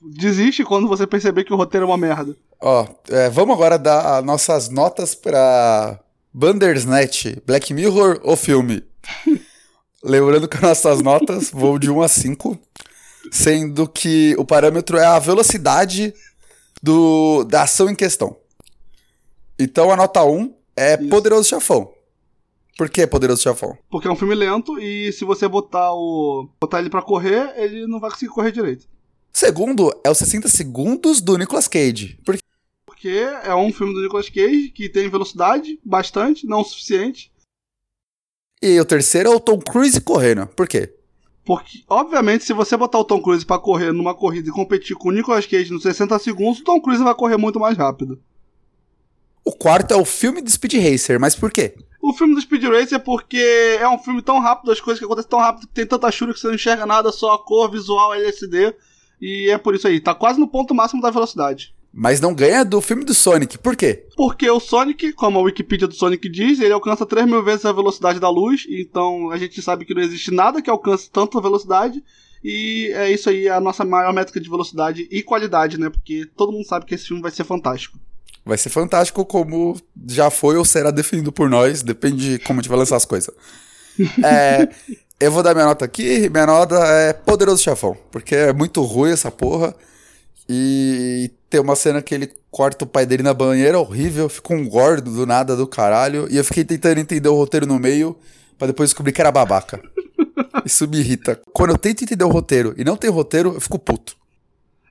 [0.00, 2.36] Desiste quando você perceber que o roteiro é uma merda.
[2.60, 5.98] Ó, é, vamos agora dar as nossas notas pra
[6.34, 8.84] Bandersnatch, Black Mirror ou filme.
[10.04, 12.58] Lembrando que as nossas notas vão de 1 a 5,
[13.30, 16.12] sendo que o parâmetro é a velocidade
[16.82, 18.36] do, da ação em questão.
[19.58, 21.08] Então a nota 1 é Isso.
[21.08, 21.92] Poderoso Chafão.
[22.76, 23.76] Por que Poderoso Chafão?
[23.90, 26.48] Porque é um filme lento e se você botar o.
[26.60, 28.86] botar ele pra correr, ele não vai conseguir correr direito.
[29.32, 32.18] Segundo é os 60 segundos do Nicolas Cage.
[32.24, 32.36] Por
[32.84, 37.32] Porque é um filme do Nicolas Cage que tem velocidade, bastante, não o suficiente.
[38.60, 40.46] E o terceiro é o Tom Cruise correndo.
[40.46, 40.94] Por quê?
[41.44, 45.08] Porque, obviamente, se você botar o Tom Cruise pra correr numa corrida e competir com
[45.08, 48.22] o Nicolas Cage nos 60 segundos, o Tom Cruise vai correr muito mais rápido.
[49.44, 51.74] O quarto é o filme de Speed Racer, mas por quê?
[52.12, 55.04] O filme do Speed Racer é porque é um filme tão rápido, as coisas que
[55.06, 57.70] acontecem tão rápido, que tem tanta chura que você não enxerga nada, só a cor,
[57.70, 58.74] visual, LSD.
[59.18, 61.74] E é por isso aí, tá quase no ponto máximo da velocidade.
[61.90, 63.56] Mas não ganha do filme do Sonic.
[63.56, 64.06] Por quê?
[64.14, 67.72] Porque o Sonic, como a Wikipedia do Sonic diz, ele alcança 3 mil vezes a
[67.72, 68.66] velocidade da luz.
[68.68, 72.04] Então a gente sabe que não existe nada que alcance tanta velocidade.
[72.44, 75.88] E é isso aí, a nossa maior métrica de velocidade e qualidade, né?
[75.88, 77.98] Porque todo mundo sabe que esse filme vai ser fantástico.
[78.44, 82.62] Vai ser fantástico como já foi ou será definido por nós, depende de como a
[82.62, 83.34] gente vai lançar as coisas.
[84.24, 84.68] É,
[85.20, 89.12] eu vou dar minha nota aqui, minha nota é Poderoso Chefão, porque é muito ruim
[89.12, 89.74] essa porra.
[90.48, 94.68] E tem uma cena que ele corta o pai dele na banheira, horrível, fica um
[94.68, 96.26] gordo do nada do caralho.
[96.30, 98.16] E eu fiquei tentando entender o roteiro no meio,
[98.58, 99.80] para depois descobrir que era babaca.
[100.64, 101.40] Isso me irrita.
[101.52, 104.16] Quando eu tento entender o roteiro e não tem roteiro, eu fico puto.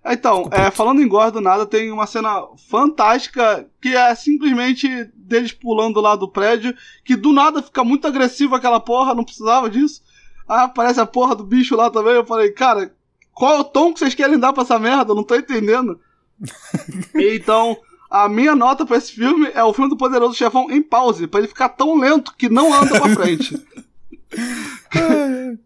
[0.03, 6.01] Então, é, falando em gordo nada, tem uma cena fantástica que é simplesmente deles pulando
[6.01, 10.01] lá do prédio, que do nada fica muito agressivo aquela porra, não precisava disso.
[10.47, 12.15] Ah, aparece a porra do bicho lá também.
[12.15, 12.93] Eu falei, cara,
[13.31, 15.11] qual é o tom que vocês querem dar pra essa merda?
[15.11, 15.99] Eu não tô entendendo.
[17.15, 17.77] então,
[18.09, 21.39] a minha nota pra esse filme é o filme do Poderoso Chefão em pause, pra
[21.39, 23.55] ele ficar tão lento que não anda pra frente.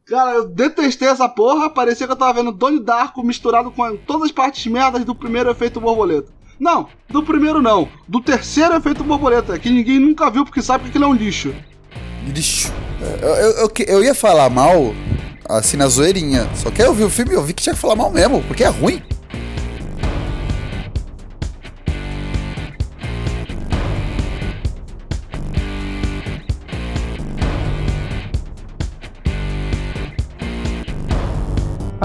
[0.06, 1.70] Cara, eu detestei essa porra.
[1.70, 5.50] Parecia que eu tava vendo Donnie Darko misturado com todas as partes merdas do primeiro
[5.50, 6.32] efeito borboleta.
[6.60, 7.88] Não, do primeiro não.
[8.08, 11.54] Do terceiro efeito borboleta, que ninguém nunca viu porque sabe que ele é um lixo.
[12.28, 12.72] Lixo.
[13.22, 14.94] Eu, eu, eu, eu ia falar mal,
[15.50, 16.50] assim, na zoeirinha.
[16.56, 18.42] Só que eu vi o filme e eu vi que tinha que falar mal mesmo,
[18.44, 19.02] porque é ruim.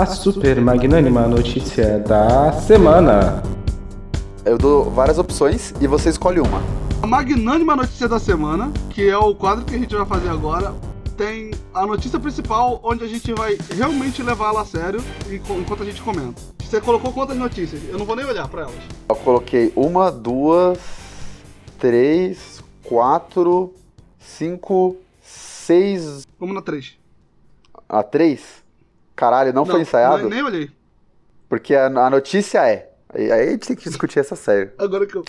[0.00, 3.42] A super magnânima notícia da semana.
[4.46, 6.62] Eu dou várias opções e você escolhe uma.
[7.02, 10.74] A magnânima notícia da semana, que é o quadro que a gente vai fazer agora,
[11.18, 16.00] tem a notícia principal onde a gente vai realmente levá-la a sério enquanto a gente
[16.00, 16.40] comenta.
[16.60, 17.82] Você colocou quantas notícias?
[17.86, 18.82] Eu não vou nem olhar para elas.
[19.06, 20.78] Eu coloquei uma, duas,
[21.78, 23.74] três, quatro,
[24.18, 26.26] cinco, seis.
[26.38, 26.96] Vamos na três.
[27.86, 28.59] A três?
[29.20, 30.30] Caralho, não, não foi ensaiado?
[30.30, 30.70] Nem olhei.
[31.46, 32.90] Porque a, a notícia é.
[33.12, 34.72] Aí a gente tem que discutir essa sério.
[34.78, 35.22] Agora que eu.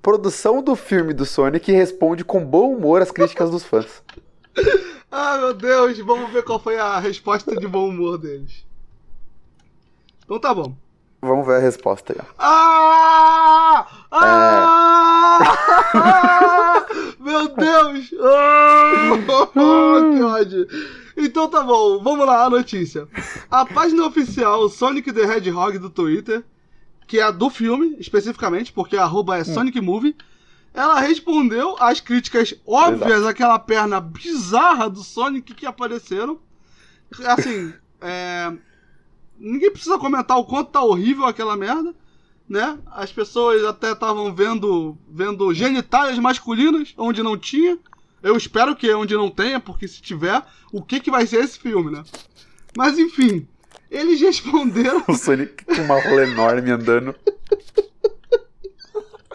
[0.00, 4.00] Produção do filme do Sonic responde com bom humor às críticas dos fãs.
[5.10, 8.64] ah, meu Deus, vamos ver qual foi a resposta de bom humor deles.
[10.24, 10.76] Então tá bom.
[11.20, 12.20] Vamos ver a resposta aí.
[12.38, 13.88] Ah!
[14.12, 15.38] Ah!
[16.78, 16.94] É...
[17.18, 18.08] meu Deus!
[18.20, 19.50] Ah!
[20.14, 20.68] que ódio!
[21.16, 23.06] Então tá bom, vamos lá, a notícia.
[23.50, 26.44] A página oficial Sonic the Hedgehog do Twitter,
[27.06, 29.44] que é a do filme, especificamente, porque a arroba é hum.
[29.44, 30.16] Sonic Movie,
[30.74, 33.28] ela respondeu às críticas óbvias Exato.
[33.28, 36.38] àquela perna bizarra do Sonic que apareceram.
[37.26, 38.52] Assim, é...
[39.38, 41.94] ninguém precisa comentar o quanto tá horrível aquela merda,
[42.48, 42.78] né?
[42.86, 47.78] As pessoas até estavam vendo, vendo genitálias masculinas onde não tinha.
[48.22, 51.42] Eu espero que é onde não tenha, porque se tiver, o que, que vai ser
[51.42, 52.04] esse filme, né?
[52.76, 53.48] Mas enfim,
[53.90, 55.02] eles responderam.
[55.08, 57.14] O Sonic com uma rola enorme andando.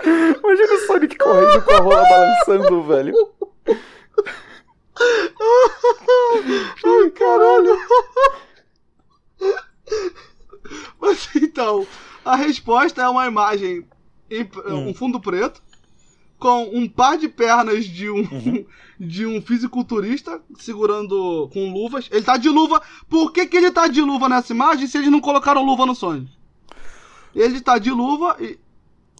[0.04, 3.14] Imagina o Sonic correndo com a rola balançando, velho.
[6.86, 7.78] Ai, caralho.
[11.00, 11.86] Mas então,
[12.26, 13.86] a resposta é uma imagem
[14.30, 14.90] em hum.
[14.90, 15.62] um fundo preto
[16.40, 18.66] com um par de pernas de um, uhum.
[19.00, 22.08] de um fisiculturista segurando com luvas.
[22.12, 22.82] Ele tá de luva.
[23.10, 25.96] Por que, que ele tá de luva nessa imagem se eles não colocaram luva no
[25.96, 26.32] Sonic?
[27.36, 28.60] Ele tá de luva e.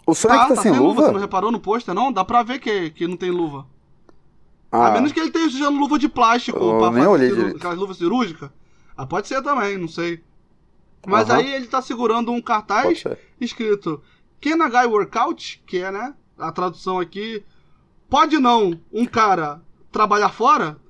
[0.06, 1.04] O Sonic tá, tá, tá sem, luva?
[1.04, 2.12] Você não reparou no pôster, não?
[2.12, 3.66] Dá pra ver que, que não tem luva.
[4.72, 4.88] Ah.
[4.88, 8.50] A menos que ele tenha usando luva de plástico Eu pra fazer aquelas luvas cirúrgicas.
[8.96, 10.22] Ah, pode ser também, não sei.
[11.06, 11.36] Mas uhum.
[11.36, 13.04] aí ele tá segurando um cartaz
[13.40, 14.02] escrito
[14.42, 15.64] Guy Workout?
[15.66, 16.14] Que é, né?
[16.38, 17.44] A tradução aqui.
[18.10, 20.78] Pode não um cara trabalhar fora?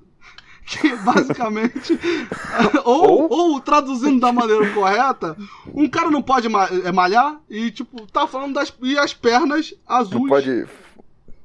[0.68, 1.98] Que basicamente.
[2.84, 5.34] ou, ou, traduzindo da maneira correta,
[5.72, 6.46] um cara não pode
[6.84, 10.28] é, malhar e, tipo, tá falando das e as pernas azuis.
[10.28, 10.66] pode...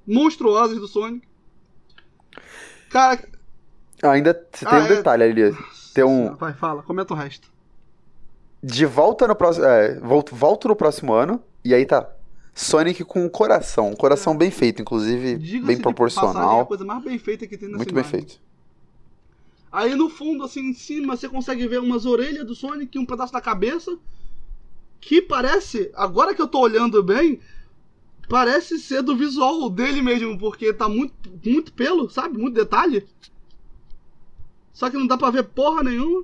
[0.05, 1.25] Monstruosas do Sonic.
[2.89, 3.17] Cara.
[4.03, 4.87] Ainda tem ah, um é...
[4.89, 5.57] detalhe ali.
[5.93, 6.35] Tem um.
[6.35, 7.47] Vai, fala, comenta o resto.
[8.61, 9.65] De volta no próximo.
[9.65, 11.41] É, volto, volto no próximo ano.
[11.63, 12.07] E aí tá
[12.53, 13.91] Sonic com um coração.
[13.91, 16.59] Um coração bem feito, inclusive, bem proporcional.
[16.59, 18.11] É a coisa mais bem feita que tem nessa Muito imagem.
[18.11, 18.41] bem feito.
[19.71, 23.05] Aí no fundo, assim, em cima, você consegue ver umas orelhas do Sonic e um
[23.05, 23.97] pedaço da cabeça.
[25.01, 27.39] Que parece, agora que eu tô olhando bem,
[28.29, 31.13] parece ser do visual dele mesmo, porque tá muito,
[31.43, 32.37] muito pelo, sabe?
[32.37, 33.05] Muito detalhe.
[34.71, 36.23] Só que não dá pra ver porra nenhuma.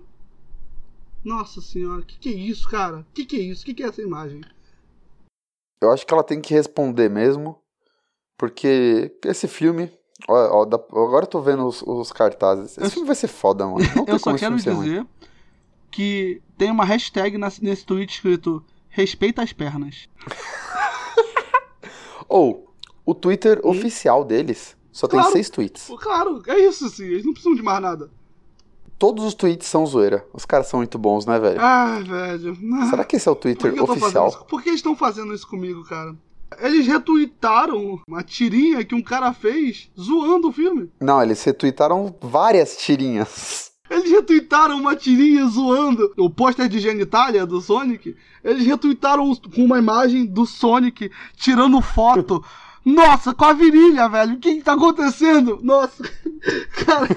[1.24, 3.06] Nossa senhora, que que é isso, cara?
[3.14, 3.66] Que que é isso?
[3.66, 4.42] Que que é essa imagem?
[5.82, 7.58] Eu acho que ela tem que responder mesmo,
[8.38, 9.90] porque esse filme.
[10.28, 12.72] Ó, ó, dá- agora eu tô vendo os, os cartazes.
[12.78, 13.80] Esse Eu- filme vai ser foda, mano.
[13.80, 14.86] Não tem Eu só quero ser ruim.
[14.90, 15.08] dizer
[15.92, 20.10] que tem uma hashtag nas- nesse tweet escrito Respeita as pernas.
[22.28, 22.74] Ou,
[23.06, 25.20] o Twitter oficial deles só tem?
[25.20, 25.32] Claro.
[25.34, 25.90] seis tweets.
[26.02, 28.12] Claro, é isso sim, eles não precisam de mais nada.
[29.00, 30.26] Todos os tweets são zoeira.
[30.34, 31.60] Os caras são muito bons, né, velho?
[31.62, 32.58] Ah, velho.
[32.90, 34.46] Será que esse é o Por Twitter fazendo oficial?
[34.50, 36.14] Por que eles estão fazendo isso comigo, cara?
[36.60, 40.92] Eles retweetaram uma tirinha que um cara fez zoando o filme.
[41.00, 43.70] Não, eles retweetaram várias tirinhas.
[43.90, 48.16] Eles retweetaram uma tirinha zoando o pôster de genitália do Sonic.
[48.44, 52.44] Eles retweetaram com uma imagem do Sonic tirando foto.
[52.86, 54.36] Nossa, com a virilha, velho.
[54.36, 55.60] O que que tá acontecendo?
[55.64, 56.04] Nossa,
[56.86, 57.08] cara.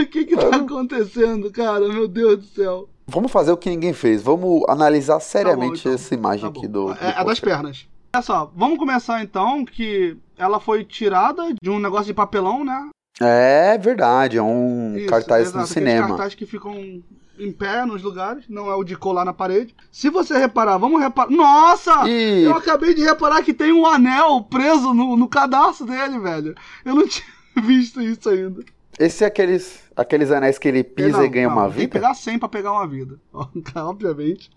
[0.00, 1.88] o que que tá acontecendo, cara?
[1.88, 2.88] Meu Deus do céu.
[3.06, 4.22] Vamos fazer o que ninguém fez.
[4.22, 5.92] Vamos analisar seriamente então.
[5.92, 6.86] essa imagem Tá aqui bom.
[6.86, 6.94] do.
[6.94, 7.86] do É, é das pernas.
[8.14, 12.90] Olha só, vamos começar então que ela foi tirada de um negócio de papelão, né?
[13.20, 16.08] É verdade, é um Isso, cartaz exato, no cinema.
[16.08, 17.02] cartazes que ficam
[17.44, 19.74] em pé nos lugares, não é o de colar na parede.
[19.90, 21.30] Se você reparar, vamos reparar.
[21.30, 22.08] Nossa!
[22.08, 26.54] E Eu acabei de reparar que tem um anel preso no, no cadastro dele, velho.
[26.84, 27.26] Eu não tinha
[27.62, 28.62] visto isso ainda.
[28.98, 31.80] esse é aqueles, aqueles anéis que ele pisa Não, e ganha não, uma Tem que
[31.80, 31.92] vida?
[31.92, 33.18] pegar 100 pra pegar uma vida.
[33.74, 34.50] Obviamente.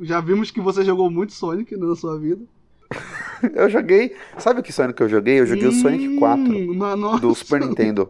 [0.00, 2.42] Já vimos que você jogou muito Sonic na sua vida.
[3.54, 4.16] Eu joguei.
[4.38, 5.40] Sabe que Sonic eu joguei?
[5.40, 8.08] Eu joguei o Sonic 4 Hum, do Super Nintendo.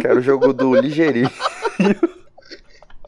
[0.00, 1.28] Que era o jogo do ligeirinho.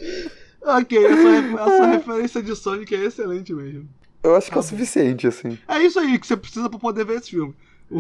[0.61, 1.29] Ok, essa,
[1.63, 3.89] essa referência de Sonic é excelente mesmo.
[4.23, 5.57] Eu acho que Tá é o suficiente, assim.
[5.69, 7.55] É isso aí que você precisa pra poder ver esse filme.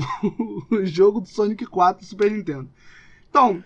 [0.70, 2.68] O, jogo do Sonic 4 do Super Nintendo.
[3.30, 3.62] Então,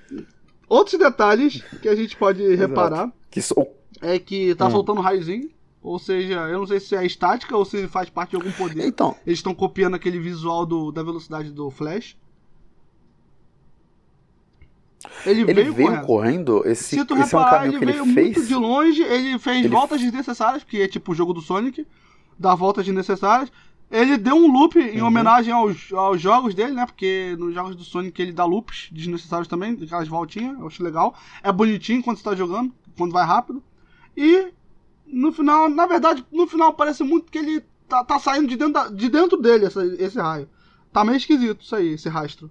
[0.69, 3.67] outros detalhes que a gente pode reparar Que so-
[4.01, 4.71] é que tá Hum.
[4.71, 5.51] soltando raiozinho.
[5.83, 8.87] Ou seja, eu não sei se é estática ou se faz parte de algum poder.
[8.87, 12.17] Então, Eles estão copiando aquele visual do, da velocidade do Flash.
[15.27, 16.07] Ele, ele veio, veio correndo.
[16.07, 16.63] correndo.
[16.69, 18.49] Esse, Se tu esse é um reparar, caminho ele que veio ele muito fez.
[18.49, 21.87] de longe, ele fez Ele- voltas desnecessárias, porque é tipo o jogo do Sonic,
[22.39, 23.51] dá voltas desnecessárias.
[23.91, 25.07] Ele deu um loop em Uhum.
[25.09, 26.87] homenagem aos, aos jogos dele, né?
[26.87, 31.15] Porque nos jogos do Sonic ele dá loops desnecessários também, aquelas voltinhas, eu acho legal.
[31.43, 33.63] É bonitinho quando você tá jogando, quando vai rápido.
[34.17, 34.49] E
[35.07, 38.73] no final, na verdade, no final parece muito que ele tá, tá saindo de dentro,
[38.73, 40.49] da- de dentro dele essa- esse raio.
[40.91, 42.49] Tá meio esquisito isso aí, esse rastro.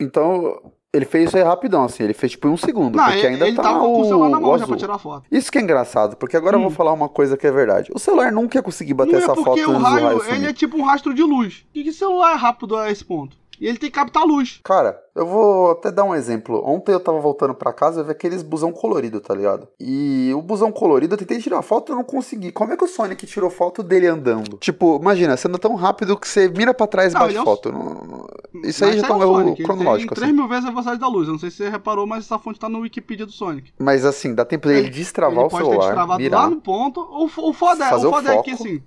[0.00, 2.02] Então, ele fez isso aí rapidão, assim.
[2.02, 2.96] Ele fez tipo em um segundo.
[2.96, 4.66] Não, porque ele, ainda ele tá tava o, com o celular na mão o já
[4.66, 5.26] pra tirar foto.
[5.30, 6.74] Isso que é engraçado, porque agora eu vou Hum.
[6.74, 7.90] falar uma coisa que é verdade.
[7.94, 10.18] O celular nunca ia conseguir bater Não é essa foto porque antes o do raio,
[10.18, 11.64] raio ele é tipo um rastro de luz.
[11.74, 13.36] E que celular é rápido a esse ponto?
[13.60, 14.60] E ele tem que captar luz.
[14.62, 16.62] Cara, eu vou até dar um exemplo.
[16.64, 19.66] Ontem eu tava voltando pra casa e vi aqueles busão colorido, tá ligado?
[19.80, 22.52] E o busão colorido eu tentei tirar foto e não consegui.
[22.52, 24.56] Como é que o Sonic tirou foto dele andando?
[24.58, 27.38] Tipo, imagina, você anda tão rápido que você mira pra trás e Não, bate ele
[27.38, 27.72] é um- foto.
[27.72, 28.28] Não- não-
[28.64, 30.32] Isso aí Mas já é tá um o erro Sonic, ele cronológico, Tem assim.
[30.32, 31.26] 3 mil vezes a velocidade da luz.
[31.26, 33.72] Eu não sei se você reparou, mas essa fonte tá no Wikipedia do Sonic.
[33.78, 36.42] Mas assim, dá tempo dele Ele- destravar ele o pode ter celular, destravado mirar.
[36.44, 37.00] lá no ponto.
[37.00, 38.82] O, o foda, é, o o foda é que assim,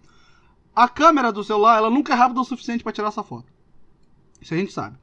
[0.76, 3.46] a câmera do celular ela nunca é rápida o suficiente pra tirar essa foto.
[4.42, 4.98] Isso a gente sabe.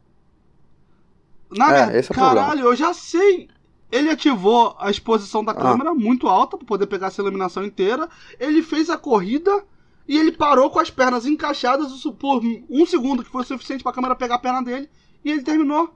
[1.51, 2.41] Na É, verdade, esse é o problema.
[2.47, 3.49] caralho, eu já sei.
[3.91, 5.55] Ele ativou a exposição da Ah.
[5.55, 8.09] câmera muito alta pra poder pegar essa iluminação inteira.
[8.39, 9.65] Ele fez a corrida
[10.07, 13.93] e ele parou com as pernas encaixadas por um segundo, que foi o suficiente pra
[13.93, 14.91] câmera pegar a perna dele.
[15.25, 15.95] E ele terminou.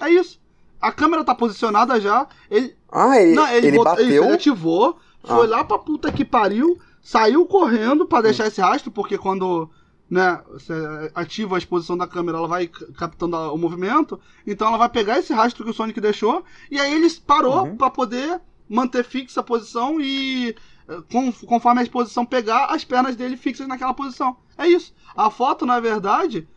[0.00, 0.40] É isso.
[0.80, 2.26] A câmera tá posicionada já.
[2.50, 4.24] Ele, Ah, ele, não, ele, ele botou- bateu.
[4.24, 5.50] ele ativou, foi Ah.
[5.50, 9.70] lá pra puta que pariu, saiu correndo pra deixar esse rastro, porque quando
[10.10, 10.72] né, você
[11.14, 15.32] ativa a exposição da câmera, ela vai captando o movimento, então ela vai pegar esse
[15.32, 17.76] rastro que o Sonic deixou, e aí ele parou Uhum.
[17.76, 20.54] pra poder manter fixa a posição e
[20.88, 21.02] eh,
[21.46, 24.36] conforme a exposição pegar, as pernas dele fixas naquela posição.
[24.56, 24.94] É isso.
[25.16, 26.48] A foto, na verdade,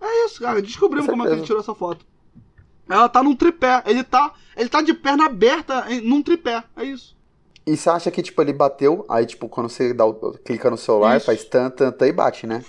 [0.00, 0.60] é isso, cara.
[0.60, 2.04] Descobrimos Com como é que ele tirou essa foto.
[2.88, 3.82] Ela tá num tripé.
[3.86, 6.62] Ele tá, ele tá de perna aberta num tripé.
[6.76, 7.16] É isso.
[7.66, 10.76] E você acha que, tipo, ele bateu, aí, tipo, quando você dá o- clica no
[10.76, 11.26] celular, Isso.
[11.26, 12.64] faz tan, tan, tan e bate, né?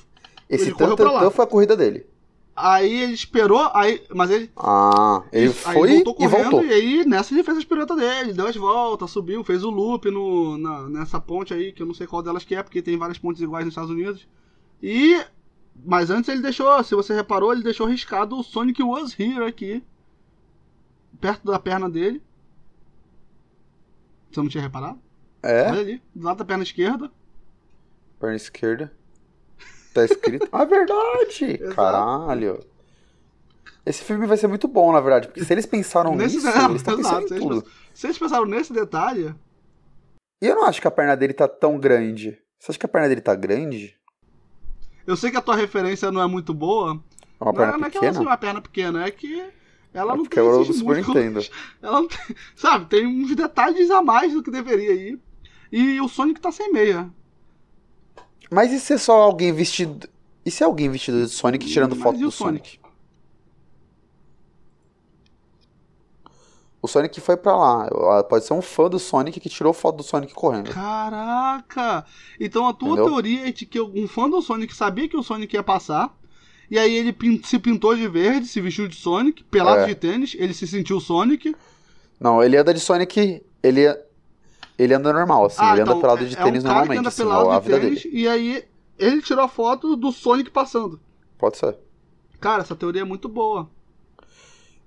[0.49, 1.19] Esse Ele tan, correu pra tan, lá.
[1.21, 2.05] tan foi a corrida dele.
[2.55, 6.65] Aí ele esperou, aí, mas ele, Ah, ele foi voltou e correndo, voltou.
[6.65, 10.09] E aí nessa ele fez as piruetas dele, deu as voltas, subiu, fez o loop
[10.11, 12.95] no, na- nessa ponte aí, que eu não sei qual delas que é, porque tem
[12.95, 14.27] várias pontes iguais nos Estados Unidos.
[14.81, 15.19] E.
[15.83, 19.83] Mas antes ele deixou, se você reparou, ele deixou riscado o Sonic Was Here aqui.
[21.19, 22.21] Perto da perna dele.
[24.31, 24.99] Você não tinha reparado?
[25.41, 27.11] É, Olha ali, do lado da perna esquerda.
[28.19, 28.93] perna esquerda.
[29.93, 30.47] Tá escrito.
[30.51, 31.45] Ah, verdade!
[31.61, 31.75] Exato.
[31.75, 32.59] Caralho.
[33.85, 36.69] Esse filme vai ser muito bom, na verdade, porque se eles pensaram Nesse- nisso, não,
[36.69, 37.65] eles estão pensando em eles tudo.
[37.93, 39.35] Se eles pensaram nesse detalhe,
[40.41, 42.37] E eu não acho que a perna dele tá tão grande.
[42.59, 43.95] Você acha que a perna dele tá grande?
[45.05, 46.91] eu sei que a tua referência não é muito boa.
[47.39, 48.21] É uma não, perna não é que ela pequena?
[48.29, 49.45] uma perna pequena, é que
[49.93, 51.23] ela É não tem eu esses Super músculos.
[51.25, 51.45] Nintendo.
[51.83, 55.19] Ela não tem, sabe, tem uns detalhes a mais do que deveria aí.
[55.71, 57.09] E o Sonic tá sem meia.
[58.53, 60.07] Mas e se é só alguém vestido.
[60.45, 62.69] E se é alguém vestido de Sonic tirando Mas foto do o Sonic?
[62.71, 62.83] Sonic?
[66.81, 67.87] O Sonic foi pra lá.
[68.19, 70.69] Ah, Pode ser um fã do Sonic que tirou foto do Sonic correndo.
[70.69, 72.05] Caraca!
[72.39, 73.05] Então a tua Entendeu?
[73.05, 76.13] teoria é de que um fã do Sonic sabia que o Sonic ia passar.
[76.69, 79.85] E aí ele se pintou de verde, se vestiu de Sonic, pelado É.
[79.87, 81.55] de tênis, ele se sentiu Sonic.
[82.19, 83.41] Não, ele anda de Sonic.
[83.61, 83.87] Ele,
[84.77, 85.63] ele anda normal, assim.
[85.71, 86.99] ele anda pelado de é tênis um normalmente.
[86.99, 88.17] anda Assim, é pelado a de vida tênis, dele.
[88.17, 88.65] e aí
[88.97, 90.99] ele tirou a foto do Sonic passando.
[91.37, 91.77] Pode ser.
[92.39, 93.69] Cara, essa teoria é muito boa.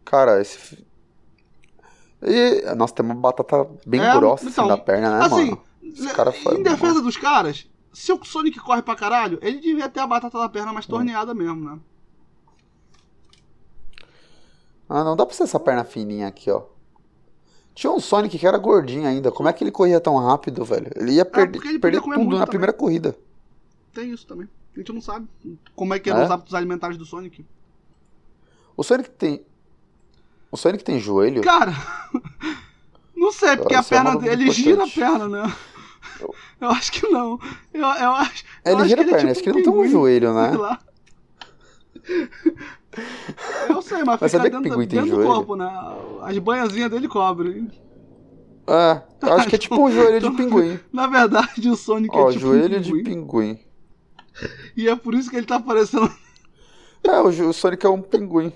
[0.05, 0.84] Cara, esse.
[2.22, 5.62] E, nossa, tem uma batata bem É, grossa então, assim da perna, né, assim, mano?
[5.82, 6.55] Esse cara foi.
[6.59, 10.39] em defesa dos caras, se o Sonic corre pra caralho, ele devia ter a batata
[10.39, 11.78] da perna mais torneada mesmo, né?
[14.89, 16.62] Ah, não dá pra ser essa perna fininha aqui, ó.
[17.77, 19.31] Tinha um Sonic que era gordinho ainda.
[19.31, 20.91] Como é que ele corria tão rápido, velho?
[20.97, 22.47] Ele ia perder, ele perder tudo na também.
[22.47, 23.14] primeira corrida.
[23.93, 24.49] Tem isso também.
[24.74, 25.29] A gente não sabe
[25.74, 26.24] como é que eram É?
[26.24, 27.45] os hábitos alimentares do Sonic.
[28.74, 29.45] O Sonic tem.
[30.51, 31.43] O Sonic tem joelho?
[31.43, 31.72] Cara,
[33.14, 34.99] não sei, porque a é perna dúvida dele gira a importante.
[34.99, 35.57] perna, né?
[36.61, 37.39] Eu acho que não.
[37.74, 38.43] Eu, eu acho.
[38.64, 39.87] É, eu ele acho gira a que perna, é acho tipo que ele não tem
[39.87, 40.49] um joelho, né?
[40.49, 40.81] sei lá.
[43.68, 45.70] Eu sei, mas, Mas fica dentro, pinguim tem dentro do corpo, né?
[46.22, 47.70] As banhazinhas dele cobrem.
[48.66, 50.80] É, eu acho que é tipo um joelho de pinguim.
[50.92, 53.59] Na verdade, o Sonic Ó, é tipo joelho um de pinguim, pinguim.
[54.76, 56.11] E é por isso que ele tá parecendo.
[57.04, 58.52] É, o, Sonic é um pinguim.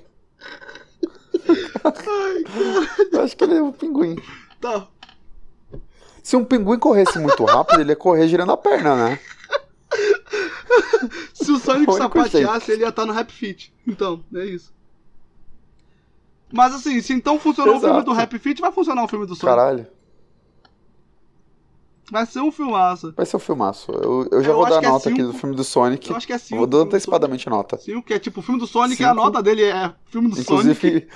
[3.12, 4.16] eu acho que ele é um pinguim.
[4.60, 4.88] Tá.
[6.22, 9.18] Se um pinguim corresse muito rápido, ele ia correr girando a perna, né?
[11.34, 13.72] Se o Sonic sapateasse, ele ia estar no Rap Fit.
[13.86, 14.72] Então, é isso.
[16.52, 18.10] Mas assim, se então funcionou o filme Exato.
[18.10, 19.56] do Rap Fit, vai funcionar o filme do Sonic.
[19.56, 19.86] Caralho.
[22.10, 23.12] Vai ser um filmaço.
[23.16, 23.92] Vai ser um filmaço.
[23.92, 25.32] Eu, eu já Eu vou dar que é nota aqui cinco.
[25.32, 26.10] do filme do Sonic.
[26.10, 26.56] Eu acho que é Eu 5.
[26.58, 27.78] vou dando antecipadamente nota.
[27.78, 29.22] 5, que é tipo o filme do Sonic, e a Cinco.
[29.22, 30.70] nota dele é filme do Sonic.
[30.88, 31.08] Inclusive,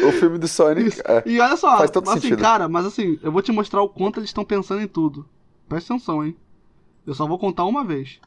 [0.08, 0.98] o filme do Sonic.
[1.04, 1.22] É.
[1.26, 2.40] E olha só, Faz todo assim, sentido.
[2.40, 5.28] cara, mas assim, eu vou te mostrar o quanto eles estão pensando em tudo.
[5.68, 6.34] Presta atenção, hein?
[7.06, 8.18] Eu só vou contar uma vez.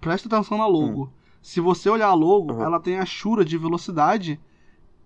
[0.00, 1.12] Presta atenção na logo.
[1.42, 2.62] Se você olhar a logo, Uhum.
[2.62, 4.38] ela tem a chura de velocidade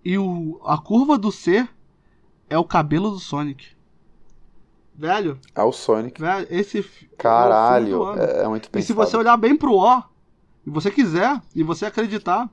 [0.05, 1.69] e o, a curva do C
[2.51, 3.69] é o cabelo do Sonic.
[4.97, 6.21] Velho, É o Sonic.
[6.21, 6.85] velho, esse é
[7.17, 8.17] Caralho.
[8.19, 8.87] É, é muito E pensado.
[8.87, 10.03] se você olhar bem pro O,
[10.67, 12.49] e você quiser, e você acreditar,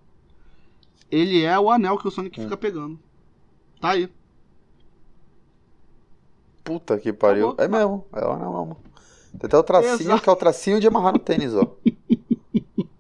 [1.10, 2.44] ele é o anel que o Sonic Hum.
[2.46, 3.00] fica pegando.
[3.80, 4.10] Tá aí.
[6.64, 7.50] Puta que pariu.
[7.50, 7.66] Acabou.
[7.66, 8.06] É mesmo.
[8.14, 8.78] É o anel mesmo.
[9.40, 10.22] Tem até o tracinho, Exato.
[10.24, 11.66] que é o tracinho de amarrar no tênis, ó.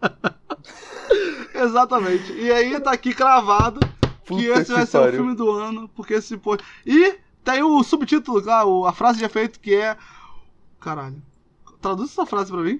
[1.53, 2.31] Exatamente.
[2.33, 3.87] E aí tá aqui cravado que
[4.25, 5.15] Puta esse que vai ser o pariu.
[5.17, 6.57] filme do ano, porque esse pô.
[6.85, 9.97] E tem o subtítulo, lá, o- a frase de efeito que é.
[10.79, 11.21] Caralho.
[11.81, 12.79] Traduz essa frase pra mim.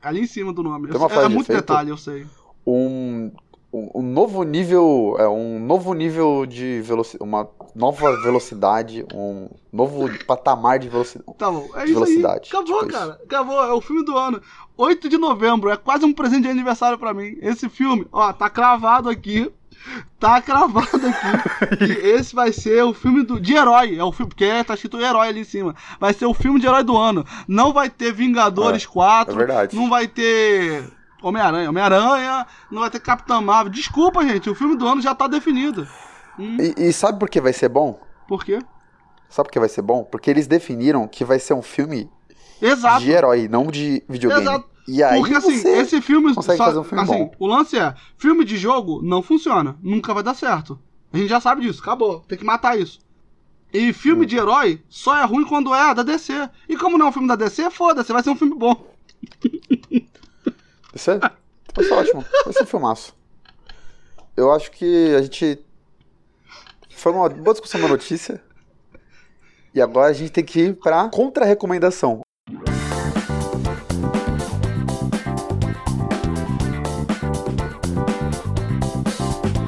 [0.00, 0.88] Ali em cima do nome.
[0.88, 1.60] Tem uma frase é de muito efeito?
[1.60, 2.26] detalhe, eu sei.
[2.66, 3.32] Um,
[3.72, 5.16] um, um novo nível.
[5.18, 7.28] É um novo nível de velocidade.
[7.28, 7.44] Uma
[7.78, 9.06] nova velocidade.
[9.14, 11.36] Um novo patamar de velocidade.
[11.38, 12.06] Tá bom, é De isso aí.
[12.16, 13.20] velocidade, Acabou, tipo cara.
[13.24, 14.42] Acabou, é o filme do ano.
[14.76, 17.36] 8 de novembro, é quase um presente de aniversário pra mim.
[17.40, 19.50] Esse filme, ó, tá cravado aqui.
[20.18, 21.76] Tá cravado aqui.
[21.78, 23.96] que esse vai ser o filme do, de herói.
[23.96, 25.74] É o filme, porque tá escrito herói ali em cima.
[26.00, 27.24] Vai ser o filme de herói do ano.
[27.46, 29.32] Não vai ter Vingadores 4.
[29.32, 29.76] é verdade.
[29.76, 30.84] Não vai ter
[31.22, 31.70] Homem-Aranha.
[31.70, 32.46] Homem-Aranha.
[32.70, 33.72] Não vai ter Capitã Marvel.
[33.72, 34.50] Desculpa, gente.
[34.50, 35.86] O filme do ano já tá definido.
[36.38, 37.98] Hum, E, e sabe por que vai ser bom?
[38.26, 38.58] por quê?
[39.28, 40.04] Sabe por que vai ser bom?
[40.04, 42.10] Porque eles definiram que vai ser um filme
[42.62, 43.00] Exato.
[43.04, 44.42] de herói, não de videogame.
[44.42, 44.68] Exato.
[44.86, 45.68] E aí Porque assim, você...
[45.80, 46.34] esse filme.
[46.34, 47.30] consegue fazer um filme assim, bom.
[47.38, 49.76] O lance é: filme de jogo não funciona.
[49.82, 50.78] Nunca vai dar certo.
[51.12, 51.82] A gente já sabe disso.
[51.82, 52.20] Acabou.
[52.20, 52.98] Tem que matar isso.
[53.70, 54.26] E filme Hum.
[54.26, 56.48] de herói só é ruim quando é da DC.
[56.68, 58.86] E como não é um filme da DC, foda-se, vai ser um filme bom.
[60.94, 61.18] Isso é...
[61.18, 62.24] Vai ser ótimo.
[62.44, 63.14] Vai ser um filmaço.
[64.36, 65.58] Eu acho que a gente...
[66.98, 68.42] Foi uma boa discussão da notícia.
[69.72, 72.22] E agora a gente tem que ir pra contra-recomendação.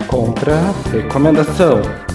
[0.09, 0.57] Contra
[0.91, 2.10] recomendação.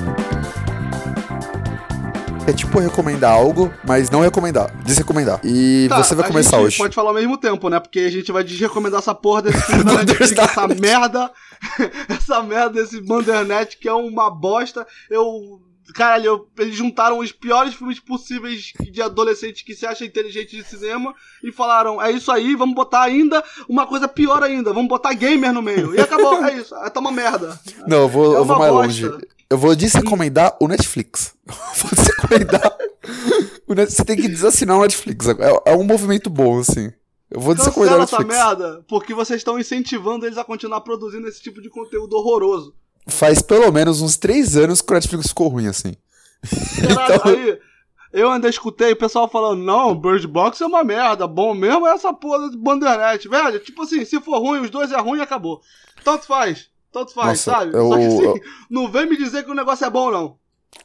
[2.47, 4.71] É tipo recomendar algo, mas não recomendar.
[4.83, 5.39] Desrecomendar.
[5.43, 6.77] E Tá, você vai a começar gente hoje.
[6.77, 7.79] pode falar ao mesmo tempo, né?
[7.79, 11.31] Porque a gente vai desrecomendar essa porra desse filme da Netflix, essa merda.
[12.07, 14.85] essa merda desse Bandernet que é uma bosta.
[15.09, 15.59] Eu.
[15.93, 20.63] Caralho, eu- eles juntaram os piores filmes possíveis de adolescente que se acha inteligente de
[20.63, 25.13] cinema e falaram: é isso aí, vamos botar ainda uma coisa pior ainda, vamos botar
[25.13, 25.93] gamer no meio.
[25.95, 27.59] E acabou, é isso, é tá uma merda.
[27.87, 29.07] Não, eu vou, É eu vou mais bosta.
[29.09, 29.25] longe.
[29.49, 31.35] Eu vou desrecomendar o Netflix.
[31.45, 32.77] vou desrecomendar.
[33.67, 35.27] Você tem que desassinar o Netflix.
[35.27, 36.91] É, é um movimento bom, assim.
[37.29, 38.37] Eu vou desrecomendar o essa Netflix.
[38.43, 42.73] merda, porque vocês estão incentivando eles a continuar produzindo esse tipo de conteúdo horroroso.
[43.07, 45.93] Faz pelo menos uns três anos que o Netflix ficou ruim, assim.
[46.95, 47.59] Caralho, Então- aí,
[48.13, 51.91] eu ainda escutei o pessoal falando, não, Bird Box é uma merda, bom mesmo é
[51.93, 53.27] essa porra de Bandeirnet.
[53.27, 55.61] Velho, tipo assim, se for ruim, os dois é ruim e acabou.
[56.03, 56.69] Tanto faz,
[56.99, 57.75] tanto faz, Nossa, sabe?
[57.75, 60.37] eu- Só que assim, eu- não vem me dizer que o negócio é bom, não.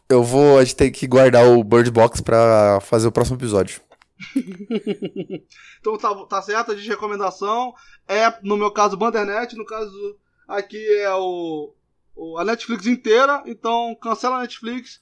[0.08, 0.58] Eu vou.
[0.58, 3.80] A gente tem que guardar o Bird Box pra fazer o próximo episódio.
[5.80, 7.72] Então tá, tá certo, a de recomendação
[8.06, 11.72] é, no meu caso, Bandernet, no caso aqui é o,
[12.14, 15.00] o- a Netflix inteira, então cancela a Netflix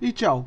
[0.00, 0.46] e tchau.